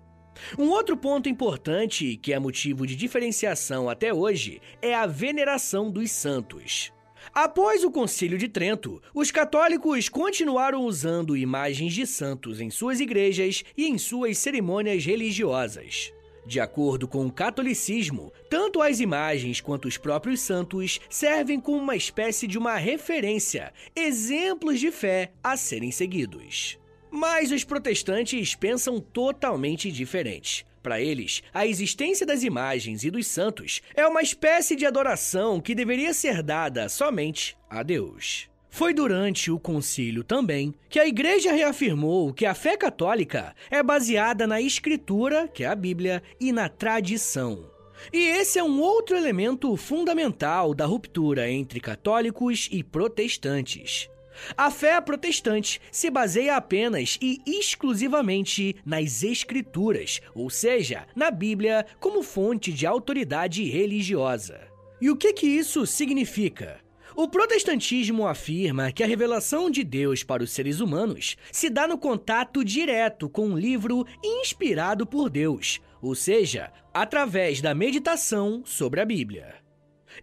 Um 0.56 0.68
outro 0.68 0.96
ponto 0.96 1.28
importante, 1.28 2.16
que 2.16 2.32
é 2.32 2.38
motivo 2.38 2.86
de 2.86 2.94
diferenciação 2.94 3.90
até 3.90 4.14
hoje, 4.14 4.62
é 4.80 4.94
a 4.94 5.04
veneração 5.04 5.90
dos 5.90 6.12
santos. 6.12 6.92
Após 7.34 7.84
o 7.84 7.90
Concílio 7.90 8.38
de 8.38 8.48
Trento, 8.48 9.02
os 9.14 9.30
católicos 9.30 10.08
continuaram 10.08 10.84
usando 10.84 11.36
imagens 11.36 11.92
de 11.92 12.06
santos 12.06 12.60
em 12.60 12.70
suas 12.70 13.00
igrejas 13.00 13.64
e 13.76 13.86
em 13.86 13.98
suas 13.98 14.38
cerimônias 14.38 15.04
religiosas. 15.04 16.12
De 16.44 16.58
acordo 16.58 17.06
com 17.06 17.24
o 17.24 17.32
catolicismo, 17.32 18.32
tanto 18.50 18.82
as 18.82 18.98
imagens 18.98 19.60
quanto 19.60 19.86
os 19.86 19.96
próprios 19.96 20.40
santos 20.40 21.00
servem 21.08 21.60
como 21.60 21.78
uma 21.78 21.94
espécie 21.94 22.48
de 22.48 22.58
uma 22.58 22.76
referência, 22.76 23.72
exemplos 23.94 24.80
de 24.80 24.90
fé 24.90 25.32
a 25.42 25.56
serem 25.56 25.92
seguidos. 25.92 26.78
Mas 27.10 27.52
os 27.52 27.62
protestantes 27.62 28.54
pensam 28.56 28.98
totalmente 28.98 29.92
diferente. 29.92 30.66
Para 30.82 31.00
eles, 31.00 31.42
a 31.54 31.66
existência 31.66 32.26
das 32.26 32.42
imagens 32.42 33.04
e 33.04 33.10
dos 33.10 33.26
santos 33.26 33.80
é 33.94 34.06
uma 34.06 34.20
espécie 34.20 34.74
de 34.74 34.84
adoração 34.84 35.60
que 35.60 35.74
deveria 35.74 36.12
ser 36.12 36.42
dada 36.42 36.88
somente 36.88 37.56
a 37.70 37.82
Deus. 37.82 38.50
Foi 38.68 38.94
durante 38.94 39.50
o 39.50 39.60
concílio 39.60 40.24
também 40.24 40.74
que 40.88 40.98
a 40.98 41.06
igreja 41.06 41.52
reafirmou 41.52 42.32
que 42.32 42.46
a 42.46 42.54
fé 42.54 42.76
católica 42.76 43.54
é 43.70 43.82
baseada 43.82 44.46
na 44.46 44.60
escritura, 44.60 45.46
que 45.46 45.62
é 45.62 45.66
a 45.66 45.74
Bíblia, 45.74 46.22
e 46.40 46.50
na 46.52 46.68
tradição. 46.70 47.70
E 48.10 48.18
esse 48.18 48.58
é 48.58 48.64
um 48.64 48.80
outro 48.80 49.16
elemento 49.16 49.76
fundamental 49.76 50.74
da 50.74 50.86
ruptura 50.86 51.50
entre 51.50 51.80
católicos 51.80 52.68
e 52.72 52.82
protestantes. 52.82 54.08
A 54.56 54.70
fé 54.70 55.00
protestante 55.00 55.80
se 55.90 56.10
baseia 56.10 56.56
apenas 56.56 57.18
e 57.20 57.40
exclusivamente 57.46 58.76
nas 58.84 59.22
Escrituras, 59.22 60.20
ou 60.34 60.50
seja, 60.50 61.06
na 61.14 61.30
Bíblia, 61.30 61.86
como 62.00 62.22
fonte 62.22 62.72
de 62.72 62.86
autoridade 62.86 63.64
religiosa. 63.64 64.60
E 65.00 65.10
o 65.10 65.16
que, 65.16 65.32
que 65.32 65.46
isso 65.46 65.86
significa? 65.86 66.80
O 67.14 67.28
protestantismo 67.28 68.26
afirma 68.26 68.90
que 68.90 69.02
a 69.02 69.06
revelação 69.06 69.70
de 69.70 69.84
Deus 69.84 70.22
para 70.22 70.42
os 70.42 70.50
seres 70.50 70.80
humanos 70.80 71.36
se 71.50 71.68
dá 71.68 71.86
no 71.86 71.98
contato 71.98 72.64
direto 72.64 73.28
com 73.28 73.48
um 73.48 73.58
livro 73.58 74.06
inspirado 74.24 75.04
por 75.06 75.28
Deus, 75.28 75.80
ou 76.00 76.14
seja, 76.14 76.72
através 76.94 77.60
da 77.60 77.74
meditação 77.74 78.62
sobre 78.64 79.00
a 79.00 79.04
Bíblia. 79.04 79.61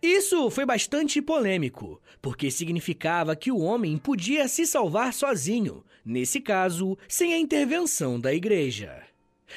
Isso 0.01 0.50
foi 0.50 0.65
bastante 0.65 1.22
polêmico, 1.22 2.01
porque 2.22 2.51
significava 2.51 3.36
que 3.36 3.51
o 3.51 3.60
homem 3.60 3.98
podia 3.98 4.48
se 4.48 4.65
salvar 4.65 5.13
sozinho, 5.13 5.84
nesse 6.05 6.39
caso, 6.39 6.98
sem 7.08 7.34
a 7.34 7.39
intervenção 7.39 8.19
da 8.19 8.34
igreja. 8.34 9.03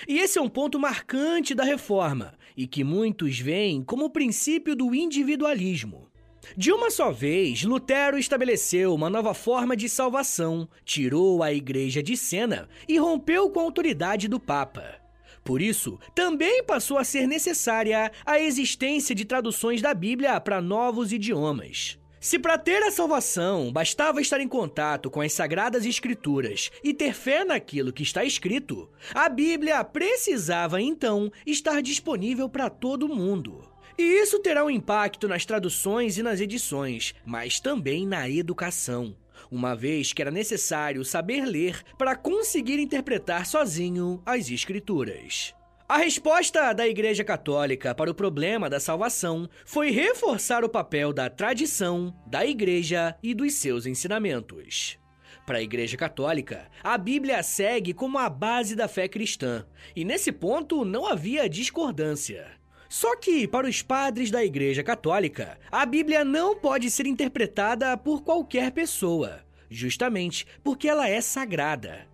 E 0.09 0.19
esse 0.19 0.39
é 0.39 0.43
um 0.43 0.49
ponto 0.49 0.79
marcante 0.79 1.55
da 1.55 1.65
reforma 1.65 2.35
e 2.57 2.67
que 2.67 2.85
muitos 2.85 3.39
veem 3.39 3.83
como 3.83 4.07
o 4.07 4.11
princípio 4.11 4.75
do 4.75 4.95
individualismo. 4.95 6.09
De 6.57 6.73
uma 6.73 6.91
só 6.91 7.13
vez, 7.13 7.63
Lutero 7.63 8.19
estabeleceu 8.19 8.95
uma 8.95 9.09
nova 9.09 9.33
forma 9.33 9.77
de 9.77 9.89
salvação, 9.89 10.69
tirou 10.85 11.43
a 11.43 11.53
igreja 11.53 12.03
de 12.03 12.17
cena 12.17 12.69
e 12.89 12.99
rompeu 12.99 13.49
com 13.51 13.61
a 13.61 13.63
autoridade 13.63 14.29
do 14.29 14.41
Papa. 14.41 15.02
Por 15.45 15.61
isso, 15.61 15.99
também 16.15 16.63
passou 16.63 16.99
a 16.99 17.05
ser 17.05 17.27
necessária 17.27 18.13
a 18.25 18.39
existência 18.39 19.15
de 19.15 19.25
traduções 19.25 19.83
da 19.83 19.93
Bíblia 19.93 20.41
para 20.41 20.61
novos 20.61 21.13
idiomas. 21.13 21.99
Se 22.21 22.39
para 22.39 22.57
ter 22.57 22.81
a 22.85 22.91
salvação 22.93 23.73
bastava 23.73 24.21
estar 24.21 24.41
em 24.41 24.47
contato 24.47 25.11
com 25.11 25.21
as 25.21 25.33
sagradas 25.33 25.85
escrituras 25.85 26.71
e 26.85 26.95
ter 26.95 27.15
fé 27.15 27.45
naquilo 27.45 27.93
que 27.93 28.05
está 28.05 28.25
escrito, 28.25 28.89
a 29.13 29.29
Bíblia 29.29 29.83
precisava 29.83 30.81
então 30.81 31.33
estar 31.45 31.83
disponível 31.83 32.49
para 32.49 32.71
todo 32.71 33.09
mundo. 33.09 33.69
E 33.99 34.03
isso 34.03 34.39
terá 34.39 34.65
um 34.65 34.71
impacto 34.71 35.27
nas 35.27 35.45
traduções 35.45 36.17
e 36.17 36.23
nas 36.23 36.41
edições, 36.41 37.13
mas 37.27 37.59
também 37.59 38.07
na 38.07 38.31
educação. 38.31 39.17
Uma 39.53 39.77
vez 39.77 40.15
que 40.15 40.23
era 40.23 40.31
necessário 40.31 41.05
saber 41.05 41.45
ler 41.45 41.83
para 41.99 42.17
conseguir 42.17 42.81
interpretar 42.81 43.45
sozinho 43.47 44.23
as 44.25 44.51
Escrituras. 44.51 45.55
A 45.87 45.99
resposta 45.99 46.73
da 46.73 46.89
Igreja 46.89 47.23
Católica 47.23 47.95
para 47.95 48.11
o 48.11 48.15
problema 48.15 48.71
da 48.71 48.81
salvação 48.81 49.47
foi 49.67 49.91
reforçar 49.91 50.65
o 50.65 50.69
papel 50.69 51.13
da 51.13 51.29
tradição, 51.29 52.15
da 52.27 52.47
Igreja 52.47 53.15
e 53.23 53.35
dos 53.35 53.53
seus 53.55 53.85
ensinamentos. 53.85 54.99
Para 55.45 55.59
a 55.59 55.63
Igreja 55.63 55.99
Católica, 55.99 56.71
a 56.83 56.97
Bíblia 56.97 57.43
segue 57.43 57.93
como 57.93 58.17
a 58.17 58.31
base 58.31 58.75
da 58.75 58.89
fé 58.89 59.07
cristã, 59.07 59.67
e 59.95 60.03
nesse 60.03 60.33
ponto 60.33 60.83
não 60.83 61.07
havia 61.07 61.47
discordância. 61.49 62.62
Só 62.93 63.17
que, 63.17 63.49
para 63.49 63.67
os 63.67 63.81
padres 63.81 64.31
da 64.31 64.45
Igreja 64.45 64.83
Católica, 64.83 65.59
a 65.71 65.87
Bíblia 65.87 66.27
não 66.27 66.55
pode 66.55 66.91
ser 66.91 67.07
interpretada 67.07 67.97
por 67.97 68.23
qualquer 68.23 68.71
pessoa, 68.71 69.41
justamente 69.71 70.47
porque 70.63 70.91
ela 70.91 71.09
é 71.09 71.19
sagrada. 71.23 72.07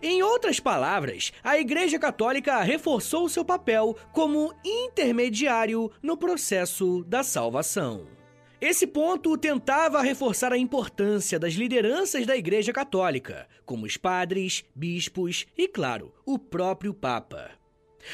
Em 0.00 0.22
outras 0.22 0.60
palavras, 0.60 1.32
a 1.42 1.58
Igreja 1.58 1.98
Católica 1.98 2.62
reforçou 2.62 3.28
seu 3.28 3.44
papel 3.44 3.96
como 4.12 4.54
intermediário 4.64 5.90
no 6.00 6.16
processo 6.16 7.02
da 7.08 7.24
salvação. 7.24 8.06
Esse 8.60 8.86
ponto 8.86 9.36
tentava 9.36 10.00
reforçar 10.00 10.52
a 10.52 10.56
importância 10.56 11.40
das 11.40 11.54
lideranças 11.54 12.24
da 12.24 12.36
Igreja 12.36 12.72
Católica, 12.72 13.48
como 13.66 13.84
os 13.84 13.96
padres, 13.96 14.64
bispos 14.76 15.44
e, 15.58 15.66
claro, 15.66 16.14
o 16.24 16.38
próprio 16.38 16.94
Papa. 16.94 17.59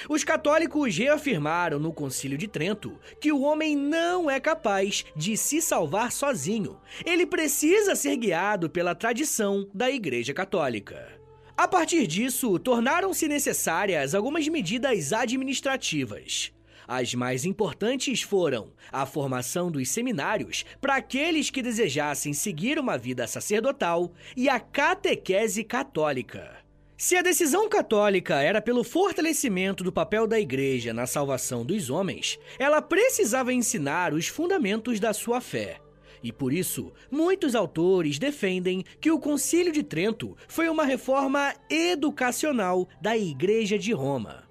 Os 0.08 0.24
católicos 0.24 0.96
reafirmaram 0.96 1.78
no 1.78 1.92
Concílio 1.92 2.38
de 2.38 2.48
Trento 2.48 2.98
que 3.20 3.32
o 3.32 3.42
homem 3.42 3.76
não 3.76 4.30
é 4.30 4.40
capaz 4.40 5.04
de 5.14 5.36
se 5.36 5.60
salvar 5.60 6.12
sozinho. 6.12 6.78
Ele 7.04 7.26
precisa 7.26 7.94
ser 7.94 8.16
guiado 8.16 8.68
pela 8.68 8.94
tradição 8.94 9.68
da 9.72 9.90
Igreja 9.90 10.34
Católica. 10.34 11.16
A 11.56 11.66
partir 11.66 12.06
disso, 12.06 12.58
tornaram-se 12.58 13.26
necessárias 13.26 14.14
algumas 14.14 14.46
medidas 14.46 15.12
administrativas. 15.12 16.52
As 16.86 17.14
mais 17.14 17.44
importantes 17.44 18.22
foram 18.22 18.72
a 18.92 19.04
formação 19.04 19.70
dos 19.70 19.88
seminários 19.88 20.64
para 20.80 20.96
aqueles 20.96 21.50
que 21.50 21.62
desejassem 21.62 22.32
seguir 22.32 22.78
uma 22.78 22.96
vida 22.96 23.26
sacerdotal 23.26 24.12
e 24.36 24.48
a 24.48 24.60
catequese 24.60 25.64
católica. 25.64 26.65
Se 26.98 27.14
a 27.14 27.20
decisão 27.20 27.68
católica 27.68 28.40
era 28.40 28.62
pelo 28.62 28.82
fortalecimento 28.82 29.84
do 29.84 29.92
papel 29.92 30.26
da 30.26 30.40
Igreja 30.40 30.94
na 30.94 31.06
salvação 31.06 31.62
dos 31.62 31.90
homens, 31.90 32.38
ela 32.58 32.80
precisava 32.80 33.52
ensinar 33.52 34.14
os 34.14 34.28
fundamentos 34.28 34.98
da 34.98 35.12
sua 35.12 35.42
fé. 35.42 35.78
E 36.22 36.32
por 36.32 36.54
isso, 36.54 36.90
muitos 37.10 37.54
autores 37.54 38.18
defendem 38.18 38.82
que 38.98 39.10
o 39.10 39.20
Concílio 39.20 39.72
de 39.72 39.82
Trento 39.82 40.34
foi 40.48 40.70
uma 40.70 40.86
reforma 40.86 41.52
educacional 41.68 42.88
da 42.98 43.14
Igreja 43.14 43.78
de 43.78 43.92
Roma. 43.92 44.48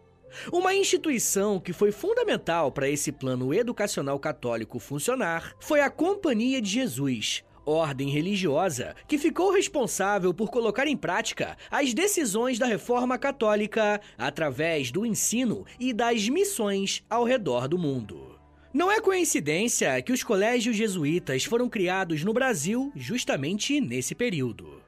Uma 0.52 0.76
instituição 0.76 1.60
que 1.60 1.74
foi 1.74 1.92
fundamental 1.92 2.72
para 2.72 2.88
esse 2.88 3.12
plano 3.12 3.56
educacional 3.56 4.20
católico 4.20 4.78
funcionar 4.78 5.56
foi 5.60 5.82
a 5.82 5.90
Companhia 5.90 6.62
de 6.62 6.70
Jesus, 6.70 7.44
ordem 7.66 8.10
religiosa 8.10 8.96
que 9.08 9.18
ficou 9.18 9.52
responsável 9.52 10.34
por 10.34 10.50
colocar 10.50 10.88
em 10.88 10.96
prática 10.96 11.58
as 11.72 11.94
decisões 11.94 12.60
da 12.60 12.66
reforma 12.66 13.18
católica 13.18 14.00
através 14.18 14.92
do 14.92 15.06
ensino 15.06 15.66
e 15.80 15.92
das 15.92 16.30
missões 16.30 17.04
ao 17.10 17.24
redor 17.24 17.68
do 17.68 17.78
mundo. 17.78 18.40
Não 18.74 18.92
é 18.92 19.00
coincidência 19.00 20.02
que 20.02 20.12
os 20.12 20.22
colégios 20.22 20.76
jesuítas 20.76 21.46
foram 21.46 21.70
criados 21.70 22.24
no 22.24 22.34
Brasil 22.34 22.92
justamente 22.96 23.80
nesse 23.80 24.14
período. 24.14 24.84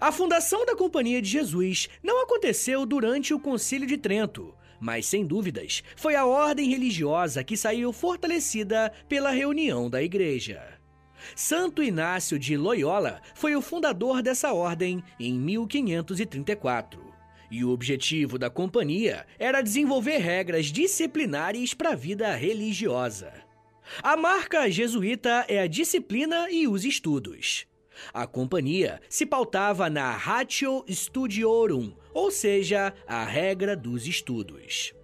A 0.00 0.10
fundação 0.10 0.64
da 0.64 0.74
Companhia 0.76 1.20
de 1.20 1.28
Jesus 1.28 1.88
não 2.02 2.22
aconteceu 2.22 2.84
durante 2.86 3.32
o 3.34 3.40
Concílio 3.40 3.86
de 3.86 3.98
Trento, 3.98 4.54
mas 4.80 5.06
sem 5.06 5.26
dúvidas 5.26 5.82
foi 5.96 6.14
a 6.14 6.24
ordem 6.24 6.70
religiosa 6.70 7.44
que 7.44 7.56
saiu 7.56 7.92
fortalecida 7.92 8.90
pela 9.08 9.30
reunião 9.30 9.90
da 9.90 10.02
Igreja. 10.02 10.79
Santo 11.34 11.82
Inácio 11.82 12.38
de 12.38 12.56
Loyola 12.56 13.20
foi 13.34 13.54
o 13.56 13.62
fundador 13.62 14.22
dessa 14.22 14.52
ordem 14.52 15.02
em 15.18 15.38
1534 15.38 17.10
e 17.50 17.64
o 17.64 17.70
objetivo 17.70 18.38
da 18.38 18.48
companhia 18.48 19.26
era 19.38 19.60
desenvolver 19.60 20.18
regras 20.18 20.66
disciplinares 20.66 21.74
para 21.74 21.90
a 21.90 21.96
vida 21.96 22.34
religiosa. 22.34 23.32
A 24.02 24.16
marca 24.16 24.70
jesuíta 24.70 25.44
é 25.48 25.58
a 25.58 25.66
disciplina 25.66 26.48
e 26.50 26.68
os 26.68 26.84
estudos. 26.84 27.66
A 28.14 28.26
companhia 28.26 29.00
se 29.08 29.26
pautava 29.26 29.90
na 29.90 30.12
Ratio 30.12 30.84
Studiorum, 30.88 31.92
ou 32.14 32.30
seja, 32.30 32.94
a 33.06 33.24
regra 33.24 33.76
dos 33.76 34.06
estudos. 34.06 34.94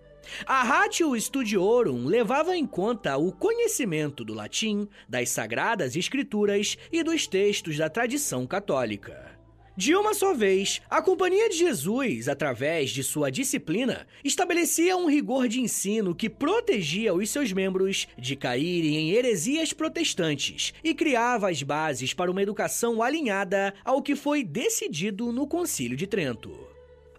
A 0.44 0.62
Ratio 0.62 1.18
Studiorum 1.20 2.06
levava 2.06 2.56
em 2.56 2.66
conta 2.66 3.16
o 3.16 3.32
conhecimento 3.32 4.24
do 4.24 4.34
latim, 4.34 4.88
das 5.08 5.30
sagradas 5.30 5.96
escrituras 5.96 6.76
e 6.92 7.02
dos 7.02 7.26
textos 7.26 7.76
da 7.76 7.88
tradição 7.88 8.46
católica. 8.46 9.36
De 9.78 9.94
uma 9.94 10.14
só 10.14 10.32
vez, 10.32 10.80
a 10.88 11.02
Companhia 11.02 11.50
de 11.50 11.58
Jesus, 11.58 12.28
através 12.28 12.88
de 12.88 13.04
sua 13.04 13.30
disciplina, 13.30 14.06
estabelecia 14.24 14.96
um 14.96 15.06
rigor 15.06 15.48
de 15.48 15.60
ensino 15.60 16.14
que 16.14 16.30
protegia 16.30 17.12
os 17.12 17.28
seus 17.28 17.52
membros 17.52 18.08
de 18.16 18.36
caírem 18.36 18.96
em 18.96 19.10
heresias 19.10 19.74
protestantes 19.74 20.72
e 20.82 20.94
criava 20.94 21.50
as 21.50 21.62
bases 21.62 22.14
para 22.14 22.30
uma 22.30 22.42
educação 22.42 23.02
alinhada 23.02 23.74
ao 23.84 24.00
que 24.00 24.16
foi 24.16 24.42
decidido 24.42 25.30
no 25.30 25.46
Concílio 25.46 25.94
de 25.94 26.06
Trento. 26.06 26.75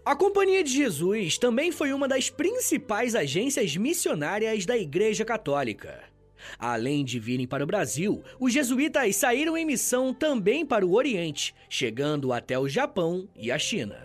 A 0.08 0.16
Companhia 0.16 0.64
de 0.64 0.72
Jesus 0.72 1.36
também 1.36 1.70
foi 1.70 1.92
uma 1.92 2.08
das 2.08 2.30
principais 2.30 3.14
agências 3.14 3.76
missionárias 3.76 4.64
da 4.64 4.74
Igreja 4.74 5.22
Católica. 5.22 6.02
Além 6.58 7.04
de 7.04 7.20
virem 7.20 7.46
para 7.46 7.62
o 7.62 7.66
Brasil, 7.66 8.22
os 8.40 8.50
jesuítas 8.50 9.16
saíram 9.16 9.54
em 9.54 9.66
missão 9.66 10.14
também 10.14 10.64
para 10.64 10.86
o 10.86 10.94
Oriente, 10.94 11.54
chegando 11.68 12.32
até 12.32 12.58
o 12.58 12.66
Japão 12.66 13.28
e 13.36 13.52
a 13.52 13.58
China. 13.58 13.98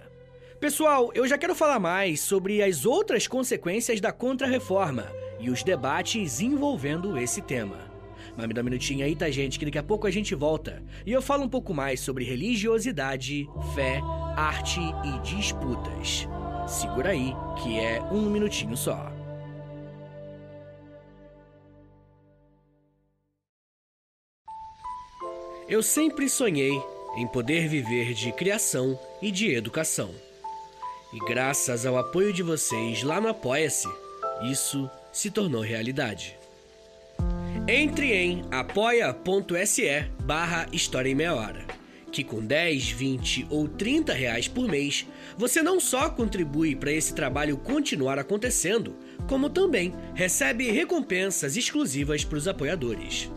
Pessoal, 0.60 1.10
eu 1.16 1.26
já 1.26 1.38
quero 1.38 1.56
falar 1.56 1.80
mais 1.80 2.20
sobre 2.20 2.62
as 2.62 2.86
outras 2.86 3.26
consequências 3.26 4.02
da 4.02 4.12
Contra-Reforma 4.12 5.10
e 5.40 5.50
os 5.50 5.64
debates 5.64 6.42
envolvendo 6.42 7.18
esse 7.18 7.42
tema. 7.42 7.93
Mas 8.36 8.48
me 8.48 8.54
dá 8.54 8.62
um 8.62 8.64
minutinho 8.64 9.06
aí, 9.06 9.16
tá, 9.16 9.30
gente? 9.30 9.60
Que 9.60 9.66
daqui 9.66 9.78
a 9.78 9.84
pouco 9.84 10.08
a 10.08 10.12
gente 10.12 10.34
volta 10.34 10.82
e 11.06 11.12
eu 11.12 11.22
falo 11.22 11.44
um 11.44 11.50
pouco 11.50 11.74
mais 11.74 12.00
sobre 12.00 12.24
religiosidade, 12.24 13.48
fé, 13.76 14.02
arte 14.36 14.80
e 14.80 15.20
disputas. 15.22 16.28
Segura 16.68 17.10
aí, 17.10 17.34
que 17.62 17.78
é 17.78 18.02
um 18.12 18.30
minutinho 18.30 18.76
só. 18.76 19.12
Eu 25.68 25.82
sempre 25.82 26.28
sonhei 26.28 26.82
em 27.16 27.28
poder 27.28 27.68
viver 27.68 28.14
de 28.14 28.32
criação 28.32 29.00
e 29.22 29.32
de 29.32 29.54
educação. 29.54 30.14
E 31.14 31.20
graças 31.20 31.86
ao 31.86 31.98
apoio 31.98 32.34
de 32.34 32.42
vocês 32.42 33.04
lá 33.04 33.22
no 33.22 33.28
Apoia-se, 33.28 33.88
isso 34.50 34.90
se 35.12 35.30
tornou 35.30 35.62
realidade. 35.62 36.43
Entre 37.68 38.12
em 38.12 38.44
apoia.se 38.52 40.06
barra 40.26 40.68
História 40.74 41.10
em 41.10 41.16
Meia 41.16 41.34
Hora, 41.34 41.66
que 42.12 42.22
com 42.22 42.46
10, 42.46 42.90
20 42.92 43.48
ou 43.50 43.70
30 43.70 44.12
reais 44.12 44.50
por 44.50 44.68
mês, 44.68 45.08
você 45.38 45.64
não 45.64 45.80
só 45.80 46.10
contribui 46.10 46.76
para 46.76 46.92
esse 46.92 47.16
trabalho 47.16 47.56
continuar 47.56 48.20
acontecendo, 48.20 48.98
como 49.30 49.50
também 49.50 49.94
recebe 50.14 50.72
recompensas 50.72 51.56
exclusivas 51.56 52.26
para 52.26 52.38
os 52.38 52.50
apoiadores. 52.50 53.32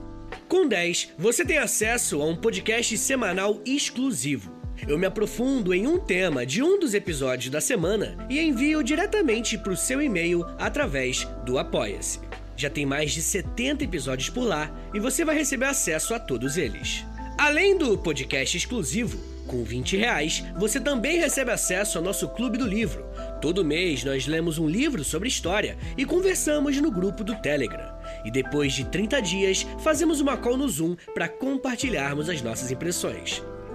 Com 0.49 0.67
10, 0.67 1.15
você 1.17 1.45
tem 1.45 1.59
acesso 1.59 2.21
a 2.21 2.27
um 2.27 2.35
podcast 2.35 2.99
semanal 2.99 3.61
exclusivo. 3.65 4.57
Eu 4.89 4.99
me 4.99 5.07
aprofundo 5.07 5.73
em 5.73 5.87
um 5.87 6.01
tema 6.01 6.45
de 6.45 6.65
um 6.65 6.81
dos 6.81 6.95
episódios 6.95 7.51
da 7.51 7.61
semana 7.61 8.27
e 8.29 8.41
envio 8.41 8.83
diretamente 8.83 9.57
para 9.57 9.73
o 9.73 9.77
seu 9.77 10.03
e-mail 10.03 10.45
através 10.59 11.25
do 11.45 11.61
Apoia-se. 11.61 12.26
Já 12.57 12.71
tem 12.71 12.87
mais 12.87 13.13
de 13.13 13.23
70 13.23 13.85
episódios 13.85 14.31
por 14.31 14.45
lá 14.45 14.71
e 14.95 15.01
você 15.01 15.25
vai 15.25 15.37
receber 15.37 15.67
acesso 15.67 16.15
a 16.15 16.19
todos 16.19 16.57
eles. 16.57 17.05
Além 17.39 17.77
do 17.77 17.99
podcast 17.99 18.57
exclusivo, 18.57 19.19
com 19.47 19.63
20 19.63 19.97
reais, 19.97 20.45
você 20.59 20.81
também 20.81 21.19
recebe 21.19 21.51
acesso 21.51 21.99
ao 21.99 22.05
nosso 22.05 22.29
Clube 22.31 22.59
do 22.59 22.67
Livro. 22.67 23.05
Todo 23.41 23.65
mês 23.65 24.03
nós 24.03 24.27
lemos 24.27 24.59
um 24.59 24.69
livro 24.69 25.05
sobre 25.05 25.29
história 25.29 25.77
e 25.97 26.05
conversamos 26.05 26.77
no 26.79 26.91
grupo 26.91 27.23
do 27.23 27.35
Telegram. 27.37 27.95
E 28.25 28.31
depois 28.31 28.73
de 28.73 28.85
30 28.87 29.21
dias, 29.21 29.67
fazemos 29.81 30.21
uma 30.21 30.37
call 30.37 30.57
no 30.57 30.69
Zoom 30.69 30.97
para 31.15 31.29
compartilharmos 31.29 32.29
as 32.29 32.43
nossas 32.43 32.71
impressões. 32.71 33.43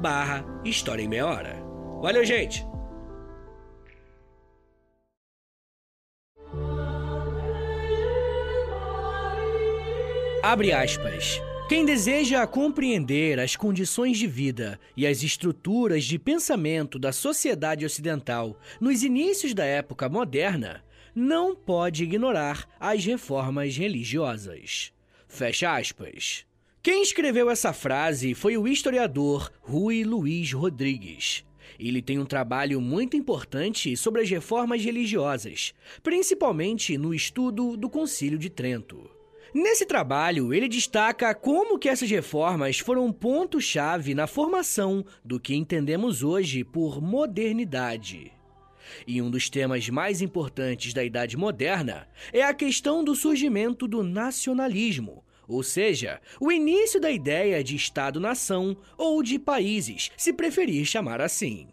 barra 0.00 0.44
História 0.64 1.02
em 1.02 1.08
Meia 1.08 1.26
Hora. 1.26 1.62
Valeu, 2.00 2.24
gente! 2.24 2.66
Abre 10.42 10.72
aspas. 10.72 11.40
Quem 11.68 11.84
deseja 11.84 12.44
compreender 12.46 13.38
as 13.38 13.54
condições 13.54 14.18
de 14.18 14.26
vida 14.26 14.80
e 14.96 15.06
as 15.06 15.22
estruturas 15.22 16.04
de 16.04 16.18
pensamento 16.18 16.98
da 16.98 17.12
sociedade 17.12 17.84
ocidental 17.84 18.58
nos 18.80 19.04
inícios 19.04 19.54
da 19.54 19.64
época 19.64 20.08
moderna, 20.08 20.82
não 21.14 21.54
pode 21.54 22.04
ignorar 22.04 22.66
as 22.80 23.04
reformas 23.04 23.76
religiosas. 23.76 24.92
Fecha 25.28 25.76
aspas. 25.76 26.49
Quem 26.82 27.02
escreveu 27.02 27.50
essa 27.50 27.74
frase 27.74 28.32
foi 28.32 28.56
o 28.56 28.66
historiador 28.66 29.52
Rui 29.60 30.02
Luiz 30.02 30.50
Rodrigues. 30.50 31.44
Ele 31.78 32.00
tem 32.00 32.18
um 32.18 32.24
trabalho 32.24 32.80
muito 32.80 33.18
importante 33.18 33.94
sobre 33.98 34.22
as 34.22 34.30
reformas 34.30 34.82
religiosas, 34.82 35.74
principalmente 36.02 36.96
no 36.96 37.12
estudo 37.12 37.76
do 37.76 37.90
Concílio 37.90 38.38
de 38.38 38.48
Trento. 38.48 39.10
Nesse 39.52 39.84
trabalho, 39.84 40.54
ele 40.54 40.68
destaca 40.68 41.34
como 41.34 41.78
que 41.78 41.86
essas 41.86 42.10
reformas 42.10 42.78
foram 42.78 43.04
um 43.04 43.12
ponto-chave 43.12 44.14
na 44.14 44.26
formação 44.26 45.04
do 45.22 45.38
que 45.38 45.54
entendemos 45.54 46.22
hoje 46.22 46.64
por 46.64 47.02
modernidade. 47.02 48.32
E 49.06 49.20
um 49.20 49.30
dos 49.30 49.50
temas 49.50 49.86
mais 49.90 50.22
importantes 50.22 50.94
da 50.94 51.04
Idade 51.04 51.36
Moderna 51.36 52.08
é 52.32 52.42
a 52.42 52.54
questão 52.54 53.04
do 53.04 53.14
surgimento 53.14 53.86
do 53.86 54.02
nacionalismo, 54.02 55.22
ou 55.50 55.62
seja, 55.62 56.20
o 56.40 56.52
início 56.52 57.00
da 57.00 57.10
ideia 57.10 57.62
de 57.62 57.74
Estado-nação 57.74 58.76
ou 58.96 59.22
de 59.22 59.38
países, 59.38 60.10
se 60.16 60.32
preferir 60.32 60.86
chamar 60.86 61.20
assim. 61.20 61.68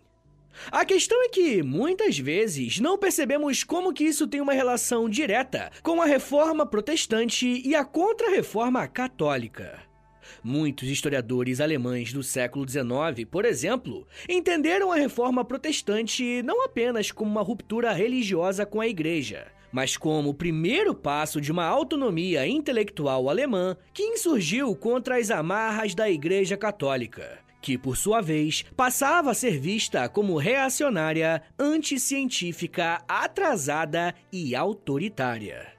A 0.72 0.84
questão 0.84 1.24
é 1.24 1.30
que, 1.30 1.62
muitas 1.62 2.18
vezes, 2.18 2.80
não 2.80 2.98
percebemos 2.98 3.64
como 3.64 3.94
que 3.94 4.04
isso 4.04 4.28
tem 4.28 4.42
uma 4.42 4.54
relação 4.54 5.08
direta 5.08 5.72
com 5.84 6.02
a 6.02 6.06
reforma 6.06 6.66
protestante 6.66 7.62
e 7.64 7.76
a 7.76 7.86
contra-reforma 7.86 8.88
católica. 8.88 9.80
Muitos 10.44 10.90
historiadores 10.90 11.62
alemães 11.62 12.12
do 12.12 12.24
século 12.24 12.68
XIX, 12.68 13.28
por 13.30 13.46
exemplo, 13.46 14.08
entenderam 14.28 14.92
a 14.92 14.96
reforma 14.96 15.46
protestante 15.46 16.42
não 16.42 16.64
apenas 16.66 17.12
como 17.12 17.30
uma 17.30 17.42
ruptura 17.42 17.92
religiosa 17.94 18.66
com 18.66 18.82
a 18.82 18.88
igreja, 18.88 19.48
mas 19.72 19.98
como 19.98 20.30
o 20.30 20.34
primeiro 20.34 20.94
passo 20.94 21.42
de 21.42 21.52
uma 21.52 21.66
autonomia 21.66 22.48
intelectual 22.48 23.30
alemã 23.30 23.76
que 23.94 24.04
insurgiu 24.04 24.76
contra 24.76 25.18
as 25.18 25.30
amarras 25.30 25.94
da 25.94 26.10
Igreja 26.10 26.58
Católica 26.58 27.46
que, 27.62 27.78
por 27.78 27.98
sua 27.98 28.22
vez, 28.22 28.64
passava 28.78 29.32
a 29.32 29.34
ser 29.34 29.60
vista 29.60 30.08
como 30.08 30.38
reacionária, 30.38 31.42
anticientífica, 31.60 33.04
atrasada 33.10 34.16
e 34.32 34.56
autoritária. 34.56 35.77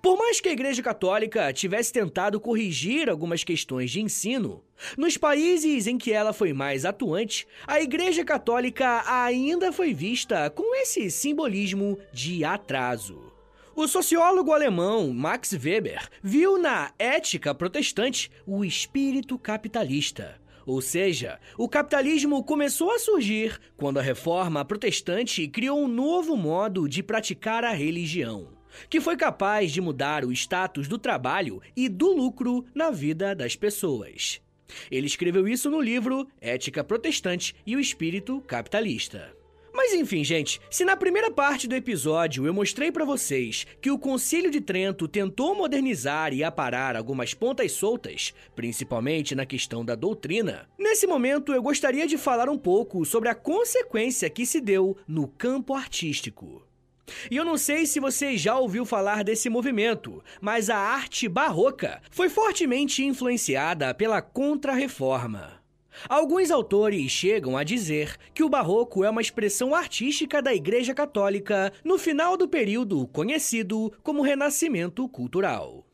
Por 0.00 0.16
mais 0.16 0.40
que 0.40 0.48
a 0.48 0.52
Igreja 0.52 0.82
Católica 0.82 1.52
tivesse 1.52 1.92
tentado 1.92 2.40
corrigir 2.40 3.08
algumas 3.08 3.44
questões 3.44 3.90
de 3.90 4.00
ensino, 4.00 4.62
nos 4.96 5.16
países 5.16 5.86
em 5.86 5.98
que 5.98 6.12
ela 6.12 6.32
foi 6.32 6.52
mais 6.52 6.84
atuante, 6.84 7.46
a 7.66 7.80
Igreja 7.80 8.24
Católica 8.24 9.02
ainda 9.06 9.72
foi 9.72 9.92
vista 9.92 10.50
com 10.50 10.74
esse 10.76 11.10
simbolismo 11.10 11.98
de 12.12 12.44
atraso. 12.44 13.32
O 13.74 13.88
sociólogo 13.88 14.52
alemão 14.52 15.12
Max 15.12 15.52
Weber 15.52 16.06
viu 16.22 16.58
na 16.58 16.92
ética 16.98 17.54
protestante 17.54 18.30
o 18.46 18.64
espírito 18.64 19.38
capitalista, 19.38 20.38
ou 20.66 20.80
seja, 20.80 21.40
o 21.56 21.68
capitalismo 21.68 22.44
começou 22.44 22.90
a 22.92 22.98
surgir 22.98 23.58
quando 23.76 23.98
a 23.98 24.02
reforma 24.02 24.64
protestante 24.64 25.48
criou 25.48 25.80
um 25.80 25.88
novo 25.88 26.36
modo 26.36 26.88
de 26.88 27.02
praticar 27.02 27.64
a 27.64 27.72
religião, 27.72 28.48
que 28.88 29.00
foi 29.00 29.16
capaz 29.16 29.72
de 29.72 29.80
mudar 29.80 30.24
o 30.24 30.32
status 30.32 30.88
do 30.88 30.98
trabalho 30.98 31.60
e 31.76 31.88
do 31.88 32.12
lucro 32.12 32.64
na 32.74 32.90
vida 32.90 33.34
das 33.34 33.56
pessoas. 33.56 34.40
Ele 34.90 35.06
escreveu 35.06 35.46
isso 35.46 35.70
no 35.70 35.80
livro 35.80 36.26
Ética 36.40 36.82
Protestante 36.82 37.54
e 37.66 37.76
o 37.76 37.80
Espírito 37.80 38.40
Capitalista. 38.42 39.34
Mas 39.74 39.94
enfim, 39.94 40.22
gente, 40.22 40.60
se 40.70 40.84
na 40.84 40.94
primeira 40.96 41.30
parte 41.30 41.66
do 41.66 41.74
episódio 41.74 42.46
eu 42.46 42.52
mostrei 42.52 42.92
para 42.92 43.06
vocês 43.06 43.66
que 43.80 43.90
o 43.90 43.98
Concílio 43.98 44.50
de 44.50 44.60
Trento 44.60 45.08
tentou 45.08 45.54
modernizar 45.54 46.34
e 46.34 46.44
aparar 46.44 46.94
algumas 46.94 47.32
pontas 47.32 47.72
soltas, 47.72 48.34
principalmente 48.54 49.34
na 49.34 49.46
questão 49.46 49.82
da 49.82 49.94
doutrina, 49.94 50.68
nesse 50.78 51.06
momento 51.06 51.54
eu 51.54 51.62
gostaria 51.62 52.06
de 52.06 52.18
falar 52.18 52.50
um 52.50 52.58
pouco 52.58 53.04
sobre 53.06 53.30
a 53.30 53.34
consequência 53.34 54.28
que 54.28 54.44
se 54.44 54.60
deu 54.60 54.94
no 55.08 55.26
campo 55.26 55.72
artístico. 55.72 56.62
E 57.30 57.36
eu 57.36 57.44
não 57.44 57.56
sei 57.56 57.86
se 57.86 58.00
você 58.00 58.36
já 58.36 58.58
ouviu 58.58 58.84
falar 58.84 59.24
desse 59.24 59.48
movimento, 59.48 60.22
mas 60.40 60.70
a 60.70 60.76
arte 60.76 61.28
barroca 61.28 62.00
foi 62.10 62.28
fortemente 62.28 63.04
influenciada 63.04 63.94
pela 63.94 64.20
Contra-Reforma. 64.20 65.62
Alguns 66.08 66.50
autores 66.50 67.10
chegam 67.10 67.56
a 67.56 67.64
dizer 67.64 68.16
que 68.34 68.42
o 68.42 68.48
barroco 68.48 69.04
é 69.04 69.10
uma 69.10 69.20
expressão 69.20 69.74
artística 69.74 70.40
da 70.40 70.54
Igreja 70.54 70.94
Católica 70.94 71.72
no 71.84 71.98
final 71.98 72.36
do 72.36 72.48
período 72.48 73.06
conhecido 73.08 73.92
como 74.02 74.22
Renascimento 74.22 75.06
Cultural. 75.08 75.86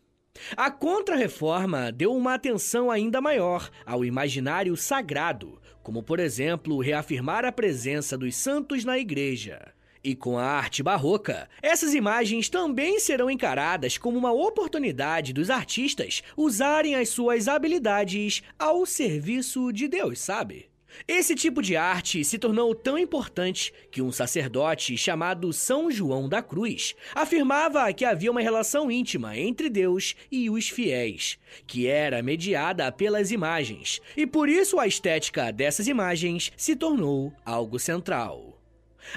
A 0.57 0.71
Contra-Reforma 0.71 1.91
deu 1.91 2.15
uma 2.15 2.35
atenção 2.35 2.91
ainda 2.91 3.21
maior 3.21 3.69
ao 3.85 4.05
imaginário 4.05 4.77
sagrado, 4.77 5.61
como, 5.83 6.03
por 6.03 6.21
exemplo, 6.21 6.81
reafirmar 6.81 7.45
a 7.45 7.53
presença 7.53 8.17
dos 8.17 8.37
santos 8.37 8.85
na 8.85 8.99
igreja. 8.99 9.73
E 10.09 10.15
com 10.15 10.39
a 10.39 10.43
arte 10.43 10.83
barroca, 10.83 11.51
essas 11.61 11.93
imagens 11.93 12.49
também 12.49 12.99
serão 12.99 13.31
encaradas 13.31 13.99
como 13.99 14.17
uma 14.17 14.33
oportunidade 14.33 15.35
dos 15.35 15.51
artistas 15.51 16.23
usarem 16.35 16.95
as 16.95 17.11
suas 17.11 17.47
habilidades 17.47 18.43
ao 18.59 18.87
serviço 18.87 19.71
de 19.71 19.87
Deus, 19.87 20.19
sabe? 20.19 20.71
Esse 21.07 21.35
tipo 21.35 21.61
de 21.61 21.77
arte 21.77 22.25
se 22.25 22.39
tornou 22.39 22.75
tão 22.75 22.99
importante 22.99 23.71
que 23.91 24.01
um 24.01 24.11
sacerdote 24.11 24.97
chamado 24.97 25.53
São 25.53 25.91
João 25.91 26.27
da 26.27 26.41
Cruz 26.41 26.95
afirmava 27.15 27.93
que 27.93 28.07
havia 28.07 28.31
uma 28.31 28.41
relação 28.41 28.91
íntima 28.91 29.37
entre 29.37 29.69
Deus 29.69 30.17
e 30.33 30.49
os 30.49 30.71
fiéis, 30.71 31.39
que 31.67 31.87
era 31.87 32.23
mediada 32.23 32.91
pelas 32.91 33.31
imagens, 33.31 34.01
e 34.17 34.27
por 34.27 34.49
isso 34.49 34.81
a 34.81 34.87
estética 34.87 35.53
dessas 35.53 35.87
imagens 35.87 36.51
se 36.57 36.75
tornou 36.75 37.31
algo 37.45 37.79
central. 37.79 38.58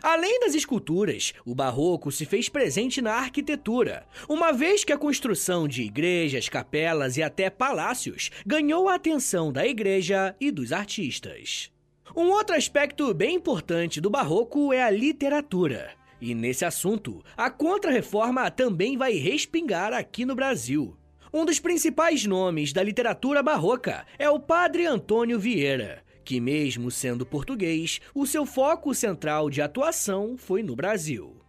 Além 0.01 0.39
das 0.39 0.55
esculturas, 0.55 1.33
o 1.45 1.53
barroco 1.53 2.11
se 2.11 2.25
fez 2.25 2.47
presente 2.47 3.01
na 3.01 3.13
arquitetura, 3.13 4.05
uma 4.27 4.51
vez 4.51 4.83
que 4.83 4.93
a 4.93 4.97
construção 4.97 5.67
de 5.67 5.83
igrejas, 5.83 6.49
capelas 6.49 7.17
e 7.17 7.23
até 7.23 7.49
palácios 7.49 8.31
ganhou 8.45 8.87
a 8.87 8.95
atenção 8.95 9.51
da 9.51 9.65
igreja 9.65 10.35
e 10.39 10.51
dos 10.51 10.71
artistas. 10.71 11.71
Um 12.15 12.29
outro 12.29 12.55
aspecto 12.55 13.13
bem 13.13 13.35
importante 13.35 14.01
do 14.01 14.09
barroco 14.09 14.73
é 14.73 14.83
a 14.83 14.89
literatura. 14.89 15.91
E 16.19 16.35
nesse 16.35 16.63
assunto, 16.65 17.23
a 17.35 17.49
Contra-Reforma 17.49 18.51
também 18.51 18.97
vai 18.97 19.13
respingar 19.13 19.93
aqui 19.93 20.25
no 20.25 20.35
Brasil. 20.35 20.95
Um 21.33 21.45
dos 21.45 21.59
principais 21.59 22.25
nomes 22.25 22.73
da 22.73 22.83
literatura 22.83 23.41
barroca 23.41 24.05
é 24.19 24.29
o 24.29 24.39
Padre 24.39 24.85
Antônio 24.85 25.39
Vieira, 25.39 26.03
que, 26.23 26.39
mesmo 26.39 26.89
sendo 26.91 27.25
português, 27.25 27.99
o 28.13 28.25
seu 28.25 28.45
foco 28.45 28.93
central 28.93 29.49
de 29.49 29.61
atuação 29.61 30.35
foi 30.37 30.63
no 30.63 30.75
Brasil. 30.75 31.41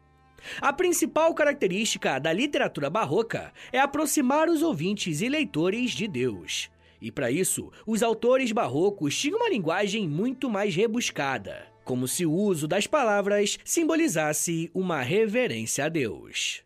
A 0.61 0.72
principal 0.72 1.32
característica 1.35 2.18
da 2.18 2.32
literatura 2.32 2.90
barroca 2.90 3.52
é 3.72 3.78
aproximar 3.78 4.48
os 4.48 4.62
ouvintes 4.62 5.20
e 5.20 5.28
leitores 5.28 5.92
de 5.92 6.08
Deus. 6.08 6.70
E 7.00 7.11
para 7.11 7.30
isso, 7.30 7.70
os 7.87 8.02
autores 8.02 8.52
barrocos 8.52 9.16
tinham 9.18 9.38
uma 9.38 9.48
linguagem 9.48 10.08
muito 10.08 10.48
mais 10.48 10.74
rebuscada, 10.74 11.66
como 11.85 12.06
se 12.06 12.24
o 12.24 12.32
uso 12.32 12.68
das 12.68 12.87
palavras 12.87 13.58
simbolizasse 13.64 14.70
uma 14.72 15.02
reverência 15.02 15.85
a 15.85 15.88
Deus. 15.88 16.62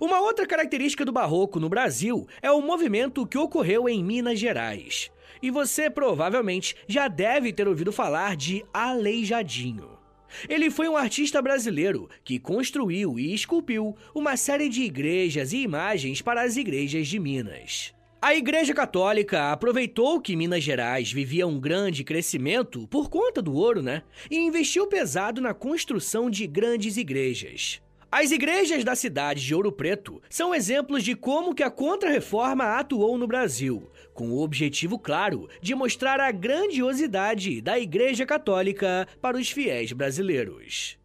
Uma 0.00 0.20
outra 0.20 0.46
característica 0.46 1.04
do 1.04 1.12
barroco 1.12 1.60
no 1.60 1.68
Brasil 1.68 2.26
é 2.42 2.50
o 2.50 2.60
movimento 2.60 3.24
que 3.24 3.38
ocorreu 3.38 3.88
em 3.88 4.02
Minas 4.02 4.38
Gerais, 4.38 5.10
e 5.42 5.50
você 5.50 5.88
provavelmente 5.90 6.74
já 6.86 7.08
deve 7.08 7.52
ter 7.52 7.68
ouvido 7.68 7.92
falar 7.92 8.36
de 8.36 8.64
Aleijadinho. 8.72 9.96
Ele 10.48 10.70
foi 10.70 10.88
um 10.88 10.96
artista 10.96 11.40
brasileiro 11.40 12.08
que 12.24 12.38
construiu 12.38 13.18
e 13.18 13.32
esculpiu 13.32 13.96
uma 14.14 14.36
série 14.36 14.68
de 14.68 14.82
igrejas 14.82 15.52
e 15.52 15.58
imagens 15.58 16.20
para 16.20 16.42
as 16.42 16.56
igrejas 16.56 17.08
de 17.08 17.18
Minas. 17.18 17.94
A 18.20 18.34
Igreja 18.34 18.74
Católica 18.74 19.52
aproveitou 19.52 20.20
que 20.20 20.34
Minas 20.34 20.64
Gerais 20.64 21.12
vivia 21.12 21.46
um 21.46 21.60
grande 21.60 22.02
crescimento 22.02 22.88
por 22.88 23.08
conta 23.08 23.40
do 23.40 23.54
ouro, 23.54 23.82
né? 23.82 24.02
E 24.30 24.36
investiu 24.36 24.86
pesado 24.86 25.40
na 25.40 25.54
construção 25.54 26.28
de 26.28 26.46
grandes 26.46 26.96
igrejas. 26.96 27.80
As 28.10 28.30
igrejas 28.30 28.82
da 28.82 28.94
cidade 28.94 29.44
de 29.44 29.54
Ouro 29.54 29.70
Preto 29.70 30.22
são 30.30 30.54
exemplos 30.54 31.04
de 31.04 31.14
como 31.14 31.54
que 31.54 31.62
a 31.62 31.70
Contra-Reforma 31.70 32.78
atuou 32.78 33.18
no 33.18 33.26
Brasil, 33.26 33.90
com 34.16 34.30
o 34.30 34.40
objetivo 34.40 34.98
claro 34.98 35.48
de 35.60 35.74
mostrar 35.74 36.18
a 36.18 36.32
grandiosidade 36.32 37.60
da 37.60 37.78
Igreja 37.78 38.24
Católica 38.24 39.06
para 39.20 39.36
os 39.36 39.50
fiéis 39.50 39.92
brasileiros. 39.92 40.98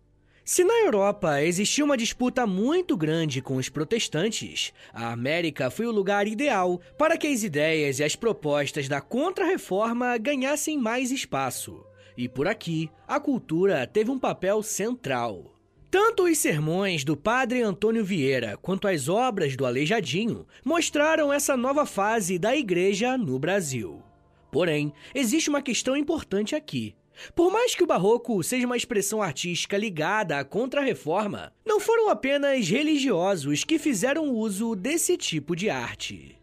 Se 0.43 0.63
na 0.63 0.73
Europa 0.85 1.43
existia 1.43 1.85
uma 1.85 1.97
disputa 1.97 2.47
muito 2.47 2.97
grande 2.97 3.41
com 3.41 3.57
os 3.57 3.69
protestantes, 3.69 4.73
a 4.91 5.11
América 5.11 5.69
foi 5.69 5.85
o 5.85 5.91
lugar 5.91 6.27
ideal 6.27 6.81
para 6.97 7.17
que 7.17 7.27
as 7.27 7.43
ideias 7.43 7.99
e 7.99 8.03
as 8.03 8.15
propostas 8.15 8.87
da 8.87 8.99
Contra-Reforma 8.99 10.17
ganhassem 10.17 10.77
mais 10.77 11.11
espaço. 11.11 11.85
E 12.17 12.27
por 12.27 12.47
aqui, 12.47 12.89
a 13.07 13.19
cultura 13.19 13.85
teve 13.85 14.09
um 14.09 14.17
papel 14.17 14.63
central. 14.63 15.50
Tanto 15.91 16.23
os 16.23 16.37
sermões 16.37 17.03
do 17.03 17.17
padre 17.17 17.61
Antônio 17.61 18.05
Vieira 18.05 18.57
quanto 18.61 18.87
as 18.87 19.09
obras 19.09 19.57
do 19.57 19.65
Aleijadinho 19.65 20.47
mostraram 20.63 21.33
essa 21.33 21.57
nova 21.57 21.85
fase 21.85 22.39
da 22.39 22.55
igreja 22.55 23.17
no 23.17 23.37
Brasil. 23.37 24.01
Porém, 24.49 24.93
existe 25.13 25.49
uma 25.49 25.61
questão 25.61 25.97
importante 25.97 26.55
aqui. 26.55 26.95
Por 27.35 27.51
mais 27.51 27.75
que 27.75 27.83
o 27.83 27.87
barroco 27.87 28.41
seja 28.41 28.65
uma 28.65 28.77
expressão 28.77 29.21
artística 29.21 29.77
ligada 29.77 30.39
à 30.39 30.45
Contra-Reforma, 30.45 31.51
não 31.65 31.81
foram 31.81 32.07
apenas 32.07 32.69
religiosos 32.69 33.65
que 33.65 33.77
fizeram 33.77 34.29
uso 34.29 34.77
desse 34.77 35.17
tipo 35.17 35.57
de 35.57 35.69
arte. 35.69 36.40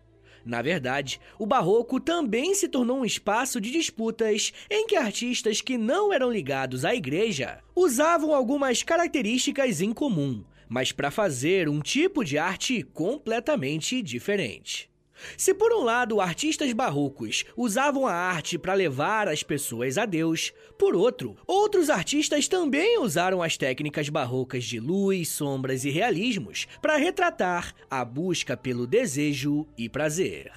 Na 0.49 0.63
verdade, 0.63 1.21
o 1.39 1.45
barroco 1.45 2.01
também 2.01 2.55
se 2.55 2.69
tornou 2.69 3.01
um 3.01 3.05
espaço 3.05 3.61
de 3.61 3.71
disputas 3.71 4.51
em 4.71 4.87
que 4.87 4.97
artistas 4.97 5.61
que 5.61 5.77
não 5.77 6.11
eram 6.11 6.33
ligados 6.33 6.87
à 6.87 6.95
igreja 6.95 7.59
usavam 7.77 8.35
algumas 8.35 8.83
características 8.83 9.83
em 9.83 9.93
comum, 9.93 10.43
mas 10.67 10.91
para 10.91 11.11
fazer 11.11 11.69
um 11.69 11.81
tipo 11.81 12.25
de 12.25 12.39
arte 12.39 12.83
completamente 12.83 14.01
diferente. 14.01 14.89
Se 15.37 15.55
por 15.55 15.73
um 15.73 15.83
lado 15.83 16.21
artistas 16.21 16.73
barrocos 16.73 17.45
usavam 17.57 18.07
a 18.07 18.13
arte 18.13 18.59
para 18.59 18.75
levar 18.75 19.29
as 19.29 19.43
pessoas 19.43 19.99
a 19.99 20.07
Deus, 20.07 20.53
por 20.79 20.95
outro, 20.95 21.37
outros 21.47 21.91
artistas 21.91 22.49
também 22.49 22.99
usaram 22.99 23.43
as 23.43 23.57
técnicas 23.57 24.09
barrocas 24.09 24.65
de 24.65 24.79
luz, 24.81 25.29
sombras 25.29 25.85
e 25.85 25.91
realismos 25.91 26.67
para 26.81 26.97
retratar 26.97 27.75
a 27.91 28.05
busca 28.05 28.57
pelo 28.57 28.87
desejo 28.87 29.67
e 29.77 29.89
prazer. 29.89 30.51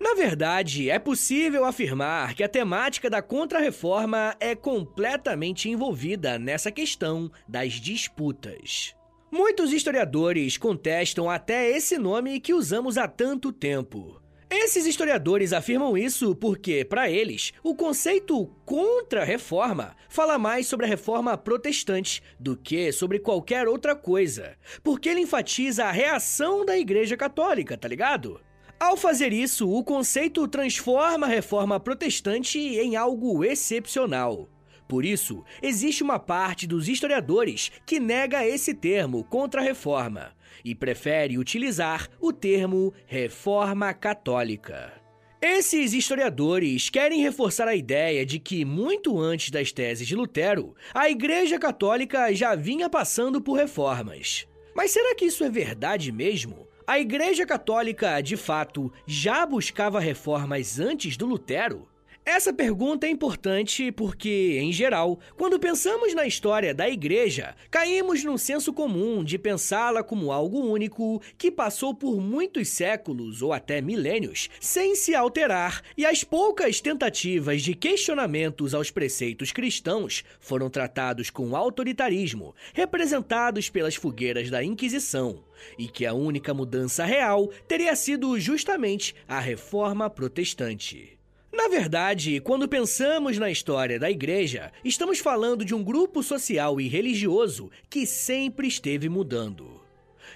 Na 0.00 0.14
verdade, 0.14 0.88
é 0.88 0.98
possível 0.98 1.64
afirmar 1.66 2.34
que 2.34 2.42
a 2.42 2.48
temática 2.48 3.10
da 3.10 3.20
Contra-Reforma 3.20 4.34
é 4.40 4.54
completamente 4.54 5.68
envolvida 5.68 6.38
nessa 6.38 6.70
questão 6.70 7.30
das 7.46 7.74
disputas. 7.74 8.94
Muitos 9.30 9.72
historiadores 9.72 10.56
contestam 10.56 11.30
até 11.30 11.70
esse 11.70 11.96
nome 11.96 12.40
que 12.40 12.52
usamos 12.52 12.98
há 12.98 13.06
tanto 13.06 13.52
tempo. 13.52 14.20
Esses 14.50 14.84
historiadores 14.84 15.52
afirmam 15.52 15.96
isso 15.96 16.34
porque, 16.34 16.84
para 16.84 17.08
eles, 17.08 17.52
o 17.62 17.72
conceito 17.72 18.46
contra-reforma 18.64 19.94
fala 20.08 20.36
mais 20.36 20.66
sobre 20.66 20.84
a 20.84 20.88
reforma 20.88 21.38
protestante 21.38 22.20
do 22.40 22.56
que 22.56 22.90
sobre 22.90 23.20
qualquer 23.20 23.68
outra 23.68 23.94
coisa, 23.94 24.56
porque 24.82 25.08
ele 25.08 25.20
enfatiza 25.20 25.84
a 25.84 25.92
reação 25.92 26.64
da 26.64 26.76
Igreja 26.76 27.16
Católica, 27.16 27.76
tá 27.76 27.86
ligado? 27.86 28.40
Ao 28.80 28.96
fazer 28.96 29.32
isso, 29.32 29.70
o 29.70 29.84
conceito 29.84 30.48
transforma 30.48 31.28
a 31.28 31.30
reforma 31.30 31.78
protestante 31.78 32.58
em 32.58 32.96
algo 32.96 33.44
excepcional. 33.44 34.48
Por 34.90 35.04
isso, 35.04 35.44
existe 35.62 36.02
uma 36.02 36.18
parte 36.18 36.66
dos 36.66 36.88
historiadores 36.88 37.70
que 37.86 38.00
nega 38.00 38.44
esse 38.44 38.74
termo 38.74 39.22
contra-reforma 39.22 40.32
e 40.64 40.74
prefere 40.74 41.38
utilizar 41.38 42.08
o 42.20 42.32
termo 42.32 42.92
reforma 43.06 43.94
católica. 43.94 44.92
Esses 45.40 45.92
historiadores 45.92 46.90
querem 46.90 47.22
reforçar 47.22 47.68
a 47.68 47.76
ideia 47.76 48.26
de 48.26 48.40
que, 48.40 48.64
muito 48.64 49.16
antes 49.16 49.50
das 49.50 49.70
teses 49.70 50.08
de 50.08 50.16
Lutero, 50.16 50.74
a 50.92 51.08
Igreja 51.08 51.56
Católica 51.56 52.34
já 52.34 52.56
vinha 52.56 52.90
passando 52.90 53.40
por 53.40 53.52
reformas. 53.52 54.48
Mas 54.74 54.90
será 54.90 55.14
que 55.14 55.26
isso 55.26 55.44
é 55.44 55.48
verdade 55.48 56.10
mesmo? 56.10 56.66
A 56.84 56.98
Igreja 56.98 57.46
Católica, 57.46 58.20
de 58.20 58.36
fato, 58.36 58.92
já 59.06 59.46
buscava 59.46 60.00
reformas 60.00 60.80
antes 60.80 61.16
do 61.16 61.26
Lutero? 61.26 61.89
Essa 62.32 62.52
pergunta 62.52 63.08
é 63.08 63.10
importante 63.10 63.90
porque, 63.90 64.56
em 64.60 64.72
geral, 64.72 65.18
quando 65.36 65.58
pensamos 65.58 66.14
na 66.14 66.28
história 66.28 66.72
da 66.72 66.88
igreja, 66.88 67.56
caímos 67.72 68.22
num 68.22 68.38
senso 68.38 68.72
comum 68.72 69.24
de 69.24 69.36
pensá-la 69.36 70.04
como 70.04 70.30
algo 70.30 70.60
único 70.60 71.20
que 71.36 71.50
passou 71.50 71.92
por 71.92 72.20
muitos 72.20 72.68
séculos 72.68 73.42
ou 73.42 73.52
até 73.52 73.80
milênios 73.80 74.48
sem 74.60 74.94
se 74.94 75.12
alterar, 75.12 75.82
e 75.96 76.06
as 76.06 76.22
poucas 76.22 76.80
tentativas 76.80 77.62
de 77.62 77.74
questionamentos 77.74 78.74
aos 78.74 78.92
preceitos 78.92 79.50
cristãos 79.50 80.22
foram 80.38 80.70
tratados 80.70 81.30
com 81.30 81.56
autoritarismo, 81.56 82.54
representados 82.72 83.68
pelas 83.68 83.96
fogueiras 83.96 84.48
da 84.48 84.62
Inquisição 84.62 85.42
e 85.76 85.88
que 85.88 86.06
a 86.06 86.14
única 86.14 86.54
mudança 86.54 87.04
real 87.04 87.48
teria 87.66 87.96
sido 87.96 88.38
justamente 88.38 89.16
a 89.26 89.40
reforma 89.40 90.08
protestante. 90.08 91.19
Na 91.52 91.66
verdade, 91.68 92.40
quando 92.40 92.68
pensamos 92.68 93.36
na 93.36 93.50
história 93.50 93.98
da 93.98 94.10
igreja, 94.10 94.70
estamos 94.84 95.18
falando 95.18 95.64
de 95.64 95.74
um 95.74 95.82
grupo 95.82 96.22
social 96.22 96.80
e 96.80 96.88
religioso 96.88 97.70
que 97.88 98.06
sempre 98.06 98.68
esteve 98.68 99.08
mudando. 99.08 99.80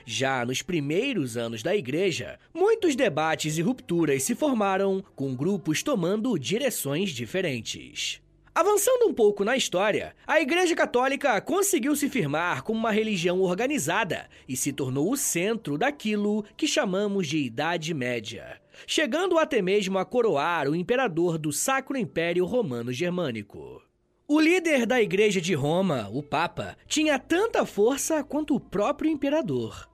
Já 0.04 0.44
nos 0.44 0.60
primeiros 0.60 1.36
anos 1.36 1.62
da 1.62 1.74
igreja, 1.74 2.38
muitos 2.52 2.96
debates 2.96 3.56
e 3.56 3.62
rupturas 3.62 4.24
se 4.24 4.34
formaram, 4.34 5.02
com 5.14 5.34
grupos 5.34 5.82
tomando 5.82 6.38
direções 6.38 7.10
diferentes. 7.10 8.20
Avançando 8.54 9.08
um 9.08 9.14
pouco 9.14 9.44
na 9.44 9.56
história, 9.56 10.14
a 10.24 10.40
Igreja 10.40 10.76
Católica 10.76 11.40
conseguiu 11.40 11.96
se 11.96 12.08
firmar 12.08 12.62
como 12.62 12.78
uma 12.78 12.92
religião 12.92 13.40
organizada 13.40 14.28
e 14.48 14.56
se 14.56 14.72
tornou 14.72 15.10
o 15.10 15.16
centro 15.16 15.76
daquilo 15.76 16.44
que 16.56 16.68
chamamos 16.68 17.26
de 17.26 17.38
Idade 17.38 17.92
Média, 17.92 18.60
chegando 18.86 19.38
até 19.38 19.60
mesmo 19.62 19.98
a 19.98 20.04
coroar 20.04 20.68
o 20.68 20.74
imperador 20.74 21.38
do 21.38 21.52
Sacro 21.52 21.96
Império 21.96 22.44
Romano 22.44 22.92
Germânico. 22.92 23.82
O 24.26 24.40
líder 24.40 24.86
da 24.86 25.02
Igreja 25.02 25.40
de 25.40 25.54
Roma, 25.54 26.08
o 26.12 26.22
Papa, 26.22 26.76
tinha 26.86 27.18
tanta 27.18 27.66
força 27.66 28.24
quanto 28.24 28.54
o 28.54 28.60
próprio 28.60 29.10
imperador. 29.10 29.88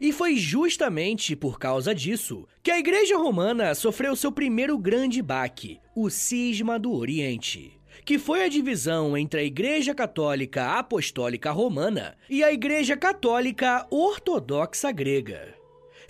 E 0.00 0.12
foi 0.12 0.36
justamente 0.36 1.34
por 1.34 1.58
causa 1.58 1.94
disso 1.94 2.46
que 2.62 2.70
a 2.70 2.78
Igreja 2.78 3.16
Romana 3.16 3.74
sofreu 3.74 4.14
seu 4.14 4.30
primeiro 4.30 4.78
grande 4.78 5.20
baque, 5.20 5.80
o 5.96 6.08
Cisma 6.08 6.78
do 6.78 6.92
Oriente 6.92 7.82
que 8.04 8.18
foi 8.18 8.44
a 8.44 8.48
divisão 8.48 9.16
entre 9.16 9.40
a 9.40 9.44
Igreja 9.44 9.94
Católica 9.94 10.78
Apostólica 10.78 11.50
Romana 11.50 12.16
e 12.28 12.42
a 12.42 12.52
Igreja 12.52 12.96
Católica 12.96 13.86
Ortodoxa 13.90 14.90
Grega. 14.90 15.61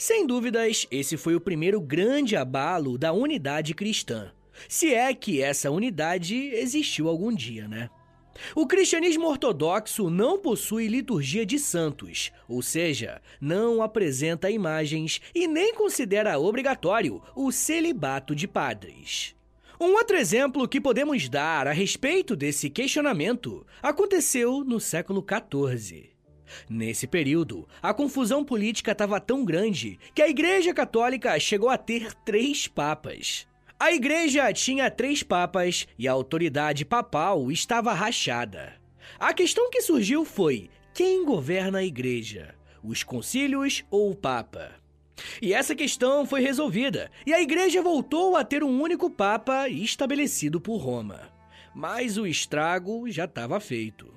Sem 0.05 0.27
dúvidas, 0.27 0.85
esse 0.91 1.17
foi 1.17 1.37
o 1.37 1.41
primeiro 1.41 1.81
grande 1.81 2.35
abalo 2.35 2.99
da 2.99 3.13
unidade 3.13 3.73
cristã. 3.73 4.33
Se 4.69 4.93
é 4.93 5.15
que 5.15 5.41
essa 5.41 5.71
unidade 5.71 6.35
existiu 6.35 7.09
algum 7.09 7.33
dia, 7.33 7.69
né? 7.69 7.89
O 8.53 8.67
cristianismo 8.67 9.29
ortodoxo 9.29 10.11
não 10.11 10.41
possui 10.41 10.89
liturgia 10.89 11.47
de 11.47 11.57
santos, 11.57 12.33
ou 12.49 12.61
seja, 12.63 13.23
não 13.41 13.81
apresenta 13.81 14.51
imagens 14.51 15.21
e 15.33 15.47
nem 15.47 15.73
considera 15.73 16.37
obrigatório 16.37 17.23
o 17.37 17.53
celibato 17.53 18.35
de 18.35 18.49
padres. 18.49 19.37
Um 19.81 19.93
outro 19.93 20.17
exemplo 20.17 20.67
que 20.67 20.81
podemos 20.81 21.29
dar 21.29 21.69
a 21.69 21.73
respeito 21.73 22.35
desse 22.35 22.69
questionamento 22.69 23.65
aconteceu 23.81 24.65
no 24.65 24.81
século 24.81 25.25
XIV. 25.25 26.12
Nesse 26.69 27.07
período, 27.07 27.69
a 27.83 27.93
confusão 27.93 28.45
política 28.45 28.93
estava 28.93 29.21
tão 29.21 29.45
grande 29.45 29.99
que 30.15 30.23
a 30.23 30.29
Igreja 30.29 30.73
Católica 30.73 31.39
chegou 31.39 31.69
a 31.69 31.79
ter 31.79 32.15
três 32.25 32.67
papas. 32.67 33.47
A 33.79 33.93
Igreja 33.93 34.53
tinha 34.53 34.91
três 34.91 35.23
papas 35.23 35.87
e 35.99 36.07
a 36.07 36.13
autoridade 36.13 36.85
papal 36.85 37.51
estava 37.51 37.93
rachada. 37.93 38.75
A 39.19 39.35
questão 39.35 39.71
que 39.71 39.83
surgiu 39.83 40.25
foi: 40.25 40.71
quem 40.95 41.25
governa 41.25 41.79
a 41.79 41.85
Igreja? 41.85 42.55
Os 42.83 43.03
concílios 43.03 43.85
ou 43.91 44.11
o 44.11 44.17
Papa? 44.17 44.83
E 45.41 45.53
essa 45.53 45.75
questão 45.75 46.27
foi 46.27 46.41
resolvida, 46.41 47.11
e 47.27 47.33
a 47.33 47.41
igreja 47.41 47.83
voltou 47.83 48.37
a 48.37 48.45
ter 48.45 48.65
um 48.65 48.81
único 48.81 49.11
papa 49.11 49.69
estabelecido 49.69 50.61
por 50.61 50.79
Roma. 50.79 51.33
Mas 51.75 52.19
o 52.19 52.27
estrago 52.27 53.11
já 53.11 53.25
estava 53.25 53.61
feito. 53.61 54.13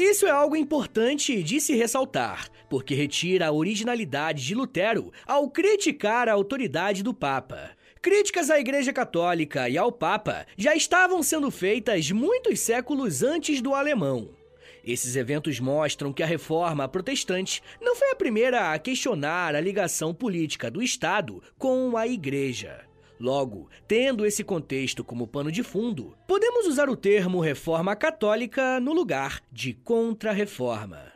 Isso 0.00 0.26
é 0.26 0.30
algo 0.30 0.56
importante 0.56 1.42
de 1.42 1.60
se 1.60 1.74
ressaltar, 1.76 2.48
porque 2.70 2.94
retira 2.94 3.48
a 3.48 3.52
originalidade 3.52 4.42
de 4.46 4.54
Lutero 4.54 5.12
ao 5.26 5.50
criticar 5.50 6.26
a 6.26 6.32
autoridade 6.32 7.02
do 7.02 7.12
Papa. 7.12 7.72
Críticas 8.00 8.48
à 8.48 8.58
Igreja 8.58 8.94
Católica 8.94 9.68
e 9.68 9.76
ao 9.76 9.92
Papa 9.92 10.46
já 10.56 10.74
estavam 10.74 11.22
sendo 11.22 11.50
feitas 11.50 12.10
muitos 12.10 12.60
séculos 12.60 13.22
antes 13.22 13.60
do 13.60 13.74
alemão. 13.74 14.30
Esses 14.82 15.16
eventos 15.16 15.60
mostram 15.60 16.14
que 16.14 16.22
a 16.22 16.26
reforma 16.26 16.88
protestante 16.88 17.62
não 17.78 17.94
foi 17.94 18.10
a 18.10 18.16
primeira 18.16 18.72
a 18.72 18.78
questionar 18.78 19.54
a 19.54 19.60
ligação 19.60 20.14
política 20.14 20.70
do 20.70 20.82
Estado 20.82 21.42
com 21.58 21.94
a 21.94 22.08
Igreja. 22.08 22.89
Logo, 23.20 23.68
tendo 23.86 24.24
esse 24.24 24.42
contexto 24.42 25.04
como 25.04 25.26
pano 25.26 25.52
de 25.52 25.62
fundo, 25.62 26.16
podemos 26.26 26.66
usar 26.66 26.88
o 26.88 26.96
termo 26.96 27.38
reforma 27.38 27.94
católica 27.94 28.80
no 28.80 28.94
lugar 28.94 29.42
de 29.52 29.74
contra-reforma. 29.74 31.12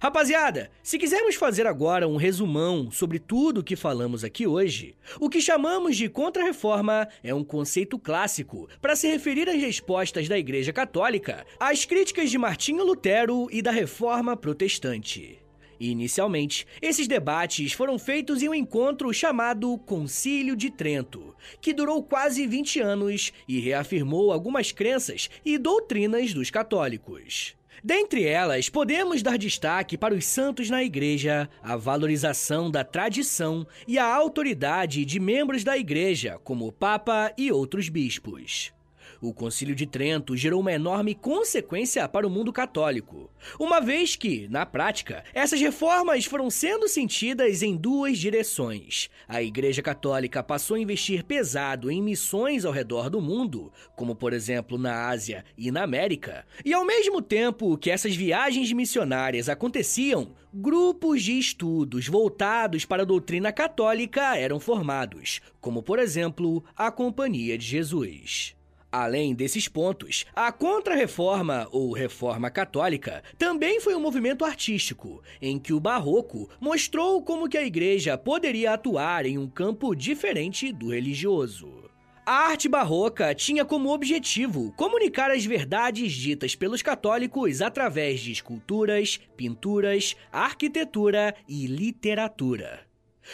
Rapaziada, 0.00 0.70
se 0.82 0.98
quisermos 0.98 1.34
fazer 1.34 1.66
agora 1.66 2.08
um 2.08 2.16
resumão 2.16 2.90
sobre 2.90 3.18
tudo 3.18 3.60
o 3.60 3.62
que 3.62 3.76
falamos 3.76 4.24
aqui 4.24 4.46
hoje, 4.46 4.96
o 5.20 5.28
que 5.28 5.42
chamamos 5.42 5.98
de 5.98 6.08
contra-reforma 6.08 7.06
é 7.22 7.34
um 7.34 7.44
conceito 7.44 7.98
clássico 7.98 8.66
para 8.80 8.96
se 8.96 9.06
referir 9.06 9.50
às 9.50 9.60
respostas 9.60 10.28
da 10.28 10.38
Igreja 10.38 10.72
Católica 10.72 11.44
às 11.60 11.84
críticas 11.84 12.30
de 12.30 12.38
Martinho 12.38 12.82
Lutero 12.84 13.48
e 13.50 13.60
da 13.60 13.70
Reforma 13.70 14.34
Protestante. 14.34 15.47
Inicialmente, 15.80 16.66
esses 16.82 17.06
debates 17.06 17.72
foram 17.72 17.98
feitos 17.98 18.42
em 18.42 18.48
um 18.48 18.54
encontro 18.54 19.12
chamado 19.12 19.78
Concílio 19.78 20.56
de 20.56 20.70
Trento, 20.70 21.34
que 21.60 21.72
durou 21.72 22.02
quase 22.02 22.46
20 22.46 22.80
anos 22.80 23.32
e 23.46 23.60
reafirmou 23.60 24.32
algumas 24.32 24.72
crenças 24.72 25.30
e 25.44 25.56
doutrinas 25.56 26.34
dos 26.34 26.50
católicos. 26.50 27.56
Dentre 27.82 28.24
elas, 28.24 28.68
podemos 28.68 29.22
dar 29.22 29.38
destaque 29.38 29.96
para 29.96 30.14
os 30.14 30.24
santos 30.24 30.68
na 30.68 30.82
igreja, 30.82 31.48
a 31.62 31.76
valorização 31.76 32.68
da 32.70 32.82
tradição 32.82 33.66
e 33.86 33.98
a 33.98 34.04
autoridade 34.04 35.04
de 35.04 35.20
membros 35.20 35.62
da 35.62 35.78
igreja, 35.78 36.40
como 36.42 36.66
o 36.66 36.72
Papa 36.72 37.32
e 37.38 37.52
outros 37.52 37.88
bispos. 37.88 38.72
O 39.20 39.34
Concílio 39.34 39.74
de 39.74 39.84
Trento 39.84 40.36
gerou 40.36 40.60
uma 40.60 40.72
enorme 40.72 41.12
consequência 41.12 42.08
para 42.08 42.24
o 42.24 42.30
mundo 42.30 42.52
católico, 42.52 43.28
uma 43.58 43.80
vez 43.80 44.14
que, 44.14 44.46
na 44.48 44.64
prática, 44.64 45.24
essas 45.34 45.60
reformas 45.60 46.24
foram 46.24 46.48
sendo 46.48 46.88
sentidas 46.88 47.60
em 47.60 47.76
duas 47.76 48.16
direções. 48.16 49.10
A 49.26 49.42
Igreja 49.42 49.82
Católica 49.82 50.40
passou 50.40 50.76
a 50.76 50.80
investir 50.80 51.24
pesado 51.24 51.90
em 51.90 52.00
missões 52.00 52.64
ao 52.64 52.72
redor 52.72 53.10
do 53.10 53.20
mundo, 53.20 53.72
como 53.96 54.14
por 54.14 54.32
exemplo 54.32 54.78
na 54.78 55.08
Ásia 55.08 55.44
e 55.56 55.72
na 55.72 55.82
América, 55.82 56.46
e 56.64 56.72
ao 56.72 56.84
mesmo 56.84 57.20
tempo 57.20 57.76
que 57.76 57.90
essas 57.90 58.14
viagens 58.14 58.72
missionárias 58.72 59.48
aconteciam, 59.48 60.32
grupos 60.54 61.24
de 61.24 61.36
estudos 61.36 62.06
voltados 62.06 62.84
para 62.84 63.02
a 63.02 63.06
doutrina 63.06 63.50
católica 63.50 64.36
eram 64.36 64.60
formados, 64.60 65.40
como 65.60 65.82
por 65.82 65.98
exemplo 65.98 66.62
a 66.76 66.92
Companhia 66.92 67.58
de 67.58 67.66
Jesus. 67.66 68.57
Além 68.90 69.34
desses 69.34 69.68
pontos, 69.68 70.24
a 70.34 70.50
Contra-Reforma, 70.50 71.68
ou 71.70 71.92
Reforma 71.92 72.50
Católica, 72.50 73.22
também 73.36 73.80
foi 73.80 73.94
um 73.94 74.00
movimento 74.00 74.46
artístico, 74.46 75.22
em 75.42 75.58
que 75.58 75.74
o 75.74 75.80
Barroco 75.80 76.48
mostrou 76.58 77.22
como 77.22 77.48
que 77.48 77.58
a 77.58 77.62
igreja 77.62 78.16
poderia 78.16 78.72
atuar 78.72 79.26
em 79.26 79.36
um 79.36 79.46
campo 79.46 79.94
diferente 79.94 80.72
do 80.72 80.88
religioso. 80.88 81.88
A 82.24 82.48
arte 82.48 82.68
barroca 82.68 83.34
tinha 83.34 83.64
como 83.64 83.90
objetivo 83.90 84.70
comunicar 84.76 85.30
as 85.30 85.46
verdades 85.46 86.12
ditas 86.12 86.54
pelos 86.54 86.82
católicos 86.82 87.62
através 87.62 88.20
de 88.20 88.32
esculturas, 88.32 89.18
pinturas, 89.34 90.14
arquitetura 90.30 91.34
e 91.48 91.66
literatura. 91.66 92.87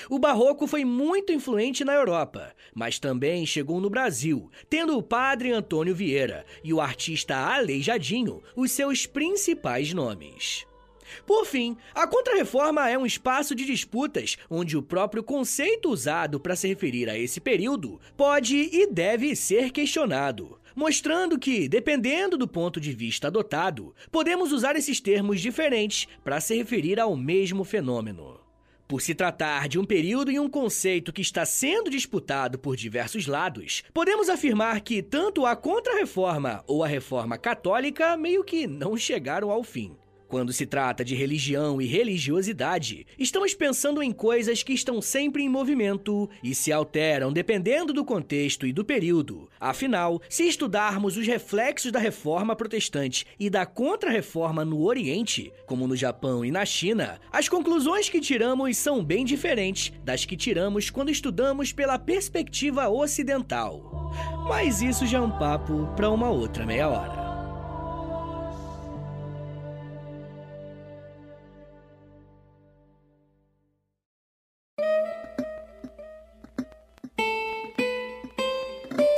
O 0.09 0.19
barroco 0.19 0.67
foi 0.67 0.85
muito 0.85 1.33
influente 1.33 1.85
na 1.85 1.95
Europa, 1.95 2.55
mas 2.75 2.99
também 2.99 3.47
chegou 3.47 3.81
no 3.81 3.91
Brasil, 3.91 4.51
tendo 4.69 4.97
o 4.97 5.03
padre 5.03 5.53
Antônio 5.53 5.95
Vieira 5.95 6.45
e 6.63 6.73
o 6.73 6.81
artista 6.81 7.37
Aleijadinho 7.37 8.43
os 8.57 8.71
seus 8.71 9.07
principais 9.07 9.93
nomes. 9.93 10.67
Por 11.27 11.45
fim, 11.45 11.77
a 11.95 12.07
Contra-Reforma 12.07 12.89
é 12.89 12.99
um 12.99 13.07
espaço 13.07 13.55
de 13.55 13.65
disputas 13.65 14.37
onde 14.51 14.77
o 14.77 14.83
próprio 14.83 15.23
conceito 15.23 15.91
usado 15.91 16.41
para 16.41 16.57
se 16.57 16.67
referir 16.69 17.09
a 17.09 17.19
esse 17.19 17.41
período 17.41 18.01
pode 18.17 18.57
e 18.57 18.87
deve 18.87 19.37
ser 19.37 19.71
questionado, 19.71 20.59
mostrando 20.75 21.39
que, 21.39 21.69
dependendo 21.69 22.37
do 22.37 22.49
ponto 22.49 22.81
de 22.81 22.93
vista 22.93 23.29
adotado, 23.29 23.95
podemos 24.11 24.53
usar 24.53 24.77
esses 24.77 25.01
termos 25.01 25.41
diferentes 25.41 26.09
para 26.23 26.41
se 26.41 26.55
referir 26.57 26.99
ao 26.99 27.17
mesmo 27.17 27.65
fenômeno. 27.65 28.44
Por 28.87 29.01
se 29.01 29.15
tratar 29.15 29.67
de 29.67 29.79
um 29.79 29.85
período 29.85 30.31
e 30.31 30.39
um 30.39 30.49
conceito 30.49 31.13
que 31.13 31.23
está 31.23 31.47
sendo 31.47 31.89
disputado 31.89 32.59
por 32.59 32.77
diversos 32.77 33.27
lados, 33.27 33.83
podemos 33.95 34.29
afirmar 34.29 34.83
que 34.83 35.03
tanto 35.03 35.47
a 35.47 35.57
Contra-Reforma 35.57 36.63
ou 36.67 36.85
a 36.85 36.87
Reforma 36.87 37.39
Católica 37.39 38.15
meio 38.17 38.45
que 38.45 38.67
não 38.67 38.95
chegaram 38.97 39.51
ao 39.51 39.65
fim. 39.65 39.97
Quando 40.35 40.53
se 40.53 40.67
trata 40.67 41.05
de 41.05 41.15
religião 41.15 41.81
e 41.81 41.87
religiosidade, 41.87 43.07
estamos 43.17 43.55
pensando 43.55 44.03
em 44.03 44.11
coisas 44.11 44.65
que 44.65 44.73
estão 44.73 45.01
sempre 45.01 45.45
em 45.45 45.49
movimento 45.49 46.29
e 46.43 46.57
se 46.57 46.73
alteram 46.73 47.33
dependendo 47.33 47.93
do 47.93 48.05
contexto 48.05 48.67
e 48.67 48.73
do 48.73 48.85
período. 48.85 49.49
Afinal, 49.61 50.21
se 50.29 50.43
estudarmos 50.43 51.17
os 51.17 51.25
reflexos 51.25 51.93
da 51.93 52.01
reforma 52.01 52.57
protestante 52.57 53.25
e 53.39 53.49
da 53.49 53.65
contra-reforma 53.65 54.65
no 54.65 54.83
Oriente, 54.83 55.53
como 55.67 55.87
no 55.87 55.95
Japão 55.95 56.45
e 56.45 56.51
na 56.51 56.67
China, 56.67 57.21
as 57.31 57.49
conclusões 57.49 58.09
que 58.09 58.21
tiramos 58.21 58.77
são 58.77 59.05
bem 59.05 59.25
diferentes 59.25 59.93
das 60.03 60.25
que 60.25 60.37
tiramos 60.37 60.91
quando 60.91 61.13
estudamos 61.13 61.73
pela 61.73 61.97
perspectiva 61.97 62.89
ocidental. 62.89 64.13
Mas 64.49 64.83
isso 64.83 65.07
já 65.07 65.19
é 65.19 65.21
um 65.21 65.31
papo 65.31 65.87
para 65.95 66.11
uma 66.11 66.29
outra 66.29 66.67
meia 66.67 66.89
hora. 66.89 67.24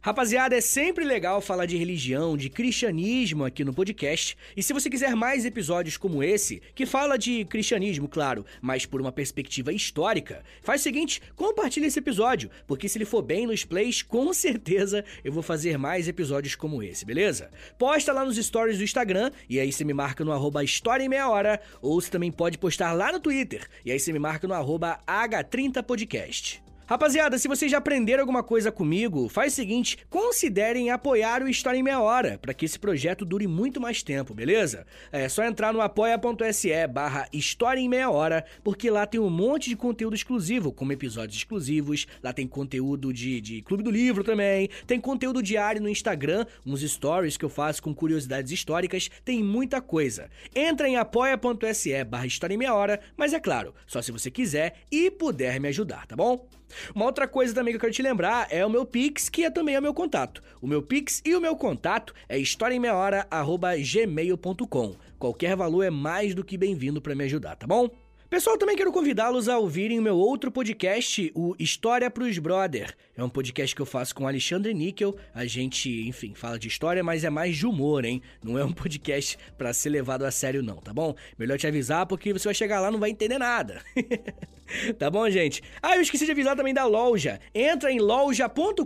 Rapaziada, 0.00 0.56
é 0.56 0.60
sempre 0.60 1.04
legal 1.04 1.40
falar 1.40 1.66
de 1.66 1.76
religião, 1.76 2.36
de 2.36 2.48
cristianismo 2.48 3.44
aqui 3.44 3.64
no 3.64 3.74
podcast. 3.74 4.38
E 4.56 4.62
se 4.62 4.72
você 4.72 4.88
quiser 4.88 5.16
mais 5.16 5.44
episódios 5.44 5.96
como 5.96 6.22
esse, 6.22 6.62
que 6.72 6.86
fala 6.86 7.18
de 7.18 7.44
cristianismo, 7.44 8.06
claro, 8.06 8.46
mas 8.62 8.86
por 8.86 9.00
uma 9.00 9.10
perspectiva 9.10 9.72
histórica, 9.72 10.44
faz 10.62 10.82
o 10.82 10.84
seguinte, 10.84 11.20
compartilha 11.34 11.86
esse 11.86 11.98
episódio, 11.98 12.48
porque 12.64 12.88
se 12.88 12.96
ele 12.96 13.04
for 13.04 13.22
bem 13.22 13.44
nos 13.44 13.64
plays, 13.64 14.00
com 14.00 14.32
certeza 14.34 15.04
eu 15.24 15.32
vou 15.32 15.42
fazer 15.42 15.76
mais 15.76 16.06
episódios 16.06 16.54
como 16.54 16.80
esse, 16.80 17.04
beleza? 17.04 17.50
Posta 17.76 18.12
lá 18.12 18.24
nos 18.24 18.36
stories 18.36 18.78
do 18.78 18.84
Instagram, 18.84 19.32
e 19.48 19.58
aí 19.58 19.72
você 19.72 19.82
me 19.82 19.92
marca 19.92 20.24
no 20.24 20.30
arroba 20.30 20.62
História 20.62 21.02
em 21.02 21.08
Meia 21.08 21.28
Hora, 21.28 21.60
ou 21.82 22.00
você 22.00 22.08
também 22.08 22.30
pode 22.30 22.56
postar 22.56 22.92
lá 22.92 23.10
no 23.10 23.18
Twitter, 23.18 23.66
e 23.84 23.90
aí 23.90 23.98
você 23.98 24.12
me 24.12 24.20
marca 24.20 24.46
no 24.46 24.54
arroba 24.54 25.00
H30podcast. 25.08 26.67
Rapaziada, 26.88 27.36
se 27.36 27.48
vocês 27.48 27.70
já 27.70 27.76
aprenderam 27.76 28.22
alguma 28.22 28.42
coisa 28.42 28.72
comigo, 28.72 29.28
faz 29.28 29.52
o 29.52 29.56
seguinte, 29.56 29.98
considerem 30.08 30.88
apoiar 30.88 31.42
o 31.42 31.48
História 31.48 31.76
em 31.76 31.82
Meia 31.82 32.00
Hora, 32.00 32.38
para 32.38 32.54
que 32.54 32.64
esse 32.64 32.78
projeto 32.78 33.26
dure 33.26 33.46
muito 33.46 33.78
mais 33.78 34.02
tempo, 34.02 34.32
beleza? 34.32 34.86
É 35.12 35.28
só 35.28 35.44
entrar 35.44 35.70
no 35.70 35.82
apoia.se 35.82 36.86
barra 36.86 37.28
História 37.30 37.78
em 37.78 37.90
Meia 37.90 38.08
Hora, 38.08 38.42
porque 38.64 38.88
lá 38.88 39.04
tem 39.04 39.20
um 39.20 39.28
monte 39.28 39.68
de 39.68 39.76
conteúdo 39.76 40.16
exclusivo, 40.16 40.72
como 40.72 40.90
episódios 40.90 41.36
exclusivos, 41.36 42.06
lá 42.22 42.32
tem 42.32 42.46
conteúdo 42.46 43.12
de, 43.12 43.38
de 43.38 43.60
Clube 43.60 43.82
do 43.82 43.90
Livro 43.90 44.24
também, 44.24 44.70
tem 44.86 44.98
conteúdo 44.98 45.42
diário 45.42 45.82
no 45.82 45.90
Instagram, 45.90 46.46
uns 46.64 46.80
stories 46.80 47.36
que 47.36 47.44
eu 47.44 47.50
faço 47.50 47.82
com 47.82 47.94
curiosidades 47.94 48.50
históricas, 48.50 49.10
tem 49.26 49.44
muita 49.44 49.82
coisa. 49.82 50.30
Entra 50.54 50.88
em 50.88 50.96
apoia.se 50.96 52.02
barra 52.04 52.24
História 52.24 52.54
em 52.54 52.58
Meia 52.58 52.72
Hora, 52.72 52.98
mas 53.14 53.34
é 53.34 53.38
claro, 53.40 53.74
só 53.86 54.00
se 54.00 54.10
você 54.10 54.30
quiser 54.30 54.72
e 54.90 55.10
puder 55.10 55.60
me 55.60 55.68
ajudar, 55.68 56.06
tá 56.06 56.16
bom? 56.16 56.48
Uma 56.94 57.06
outra 57.06 57.26
coisa 57.26 57.54
também 57.54 57.72
que 57.72 57.76
eu 57.76 57.80
quero 57.80 57.92
te 57.92 58.02
lembrar 58.02 58.46
é 58.50 58.64
o 58.64 58.70
meu 58.70 58.84
Pix, 58.84 59.28
que 59.28 59.44
é 59.44 59.50
também 59.50 59.74
é 59.74 59.78
o 59.78 59.82
meu 59.82 59.94
contato. 59.94 60.42
O 60.60 60.66
meu 60.66 60.82
Pix 60.82 61.22
e 61.24 61.34
o 61.34 61.40
meu 61.40 61.56
contato 61.56 62.12
é 62.28 62.38
historiaemmeiahora.gmail.com. 62.38 64.96
Qualquer 65.18 65.56
valor 65.56 65.82
é 65.82 65.90
mais 65.90 66.34
do 66.34 66.44
que 66.44 66.56
bem-vindo 66.56 67.00
para 67.00 67.14
me 67.14 67.24
ajudar, 67.24 67.56
tá 67.56 67.66
bom? 67.66 67.88
Pessoal, 68.30 68.58
também 68.58 68.76
quero 68.76 68.92
convidá-los 68.92 69.48
a 69.48 69.56
ouvirem 69.56 69.98
o 69.98 70.02
meu 70.02 70.18
outro 70.18 70.52
podcast, 70.52 71.32
o 71.34 71.56
História 71.58 72.10
pros 72.10 72.38
Brother. 72.38 72.94
É 73.16 73.24
um 73.24 73.28
podcast 73.28 73.74
que 73.74 73.80
eu 73.80 73.86
faço 73.86 74.14
com 74.14 74.28
Alexandre 74.28 74.74
Níquel. 74.74 75.16
A 75.34 75.46
gente, 75.46 76.06
enfim, 76.06 76.34
fala 76.34 76.58
de 76.58 76.68
história, 76.68 77.02
mas 77.02 77.24
é 77.24 77.30
mais 77.30 77.56
de 77.56 77.66
humor, 77.66 78.04
hein? 78.04 78.20
Não 78.44 78.58
é 78.58 78.64
um 78.64 78.70
podcast 78.70 79.38
para 79.56 79.72
ser 79.72 79.88
levado 79.88 80.26
a 80.26 80.30
sério, 80.30 80.62
não, 80.62 80.76
tá 80.76 80.92
bom? 80.92 81.14
Melhor 81.38 81.56
te 81.56 81.66
avisar 81.66 82.04
porque 82.04 82.34
você 82.34 82.46
vai 82.46 82.54
chegar 82.54 82.80
lá 82.80 82.88
e 82.88 82.92
não 82.92 83.00
vai 83.00 83.08
entender 83.08 83.38
nada. 83.38 83.82
tá 84.98 85.10
bom, 85.10 85.28
gente? 85.30 85.62
Ah, 85.82 85.96
eu 85.96 86.02
esqueci 86.02 86.26
de 86.26 86.32
avisar 86.32 86.54
também 86.54 86.74
da 86.74 86.84
loja. 86.84 87.40
Entra 87.54 87.90
em 87.90 87.98
loja.com.br 87.98 88.84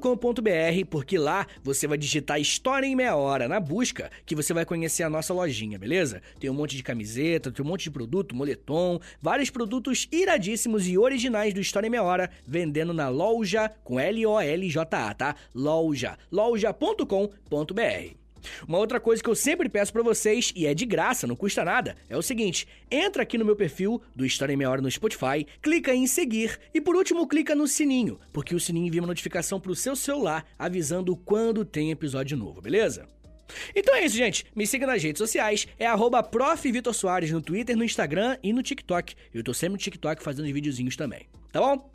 porque 0.88 1.18
lá 1.18 1.48
você 1.64 1.88
vai 1.88 1.98
digitar 1.98 2.40
História 2.40 2.86
em 2.86 2.94
Meia 2.94 3.16
Hora 3.16 3.48
na 3.48 3.58
busca 3.58 4.08
que 4.24 4.36
você 4.36 4.54
vai 4.54 4.64
conhecer 4.64 5.02
a 5.02 5.10
nossa 5.10 5.34
lojinha, 5.34 5.80
beleza? 5.80 6.22
Tem 6.38 6.48
um 6.48 6.54
monte 6.54 6.76
de 6.76 6.82
camiseta, 6.84 7.50
tem 7.50 7.64
um 7.64 7.68
monte 7.68 7.82
de 7.82 7.90
produto, 7.90 8.36
moletom, 8.36 9.00
vários 9.32 9.48
produtos 9.48 10.06
iradíssimos 10.12 10.86
e 10.86 10.98
originais 10.98 11.54
do 11.54 11.60
História 11.60 11.86
em 11.86 11.90
Meia 11.90 12.02
Hora 12.02 12.30
vendendo 12.46 12.92
na 12.92 13.08
loja 13.08 13.70
com 13.82 13.98
L-O-L-J-A, 13.98 15.14
tá? 15.14 15.34
Loja, 15.54 16.18
loja.com.br. 16.30 17.06
Uma 18.68 18.76
outra 18.76 19.00
coisa 19.00 19.22
que 19.22 19.30
eu 19.30 19.34
sempre 19.34 19.70
peço 19.70 19.90
para 19.90 20.02
vocês, 20.02 20.52
e 20.54 20.66
é 20.66 20.74
de 20.74 20.84
graça, 20.84 21.26
não 21.26 21.34
custa 21.34 21.64
nada, 21.64 21.96
é 22.10 22.16
o 22.16 22.20
seguinte: 22.20 22.68
entra 22.90 23.22
aqui 23.22 23.38
no 23.38 23.44
meu 23.46 23.56
perfil 23.56 24.02
do 24.14 24.26
História 24.26 24.52
em 24.52 24.56
Meia 24.56 24.68
Hora 24.68 24.82
no 24.82 24.90
Spotify, 24.90 25.46
clica 25.62 25.94
em 25.94 26.06
seguir 26.06 26.60
e 26.74 26.78
por 26.78 26.94
último 26.94 27.26
clica 27.26 27.54
no 27.54 27.66
sininho, 27.66 28.20
porque 28.34 28.54
o 28.54 28.60
sininho 28.60 28.88
envia 28.88 29.00
uma 29.00 29.08
notificação 29.08 29.58
pro 29.58 29.74
seu 29.74 29.96
celular 29.96 30.44
avisando 30.58 31.16
quando 31.16 31.64
tem 31.64 31.90
episódio 31.90 32.36
novo, 32.36 32.60
beleza? 32.60 33.08
Então 33.74 33.94
é 33.94 34.04
isso, 34.04 34.16
gente. 34.16 34.46
Me 34.54 34.66
siga 34.66 34.86
nas 34.86 35.02
redes 35.02 35.18
sociais. 35.18 35.66
É 35.78 35.86
arroba 35.86 36.22
no 37.30 37.40
Twitter, 37.40 37.76
no 37.76 37.84
Instagram 37.84 38.36
e 38.42 38.52
no 38.52 38.62
TikTok. 38.62 39.14
Eu 39.32 39.42
tô 39.42 39.52
sempre 39.54 39.72
no 39.72 39.78
TikTok 39.78 40.22
fazendo 40.22 40.46
os 40.46 40.52
videozinhos 40.52 40.96
também. 40.96 41.26
Tá 41.50 41.60
bom? 41.60 41.90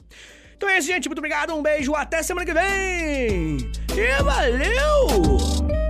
Então 0.55 0.67
é 0.67 0.79
isso, 0.79 0.87
gente. 0.87 1.07
Muito 1.07 1.19
obrigado. 1.19 1.53
Um 1.53 1.61
beijo. 1.61 1.93
Até 1.95 2.23
semana 2.23 2.45
que 2.45 2.53
vem. 2.53 3.57
E 3.95 4.23
valeu! 4.23 5.86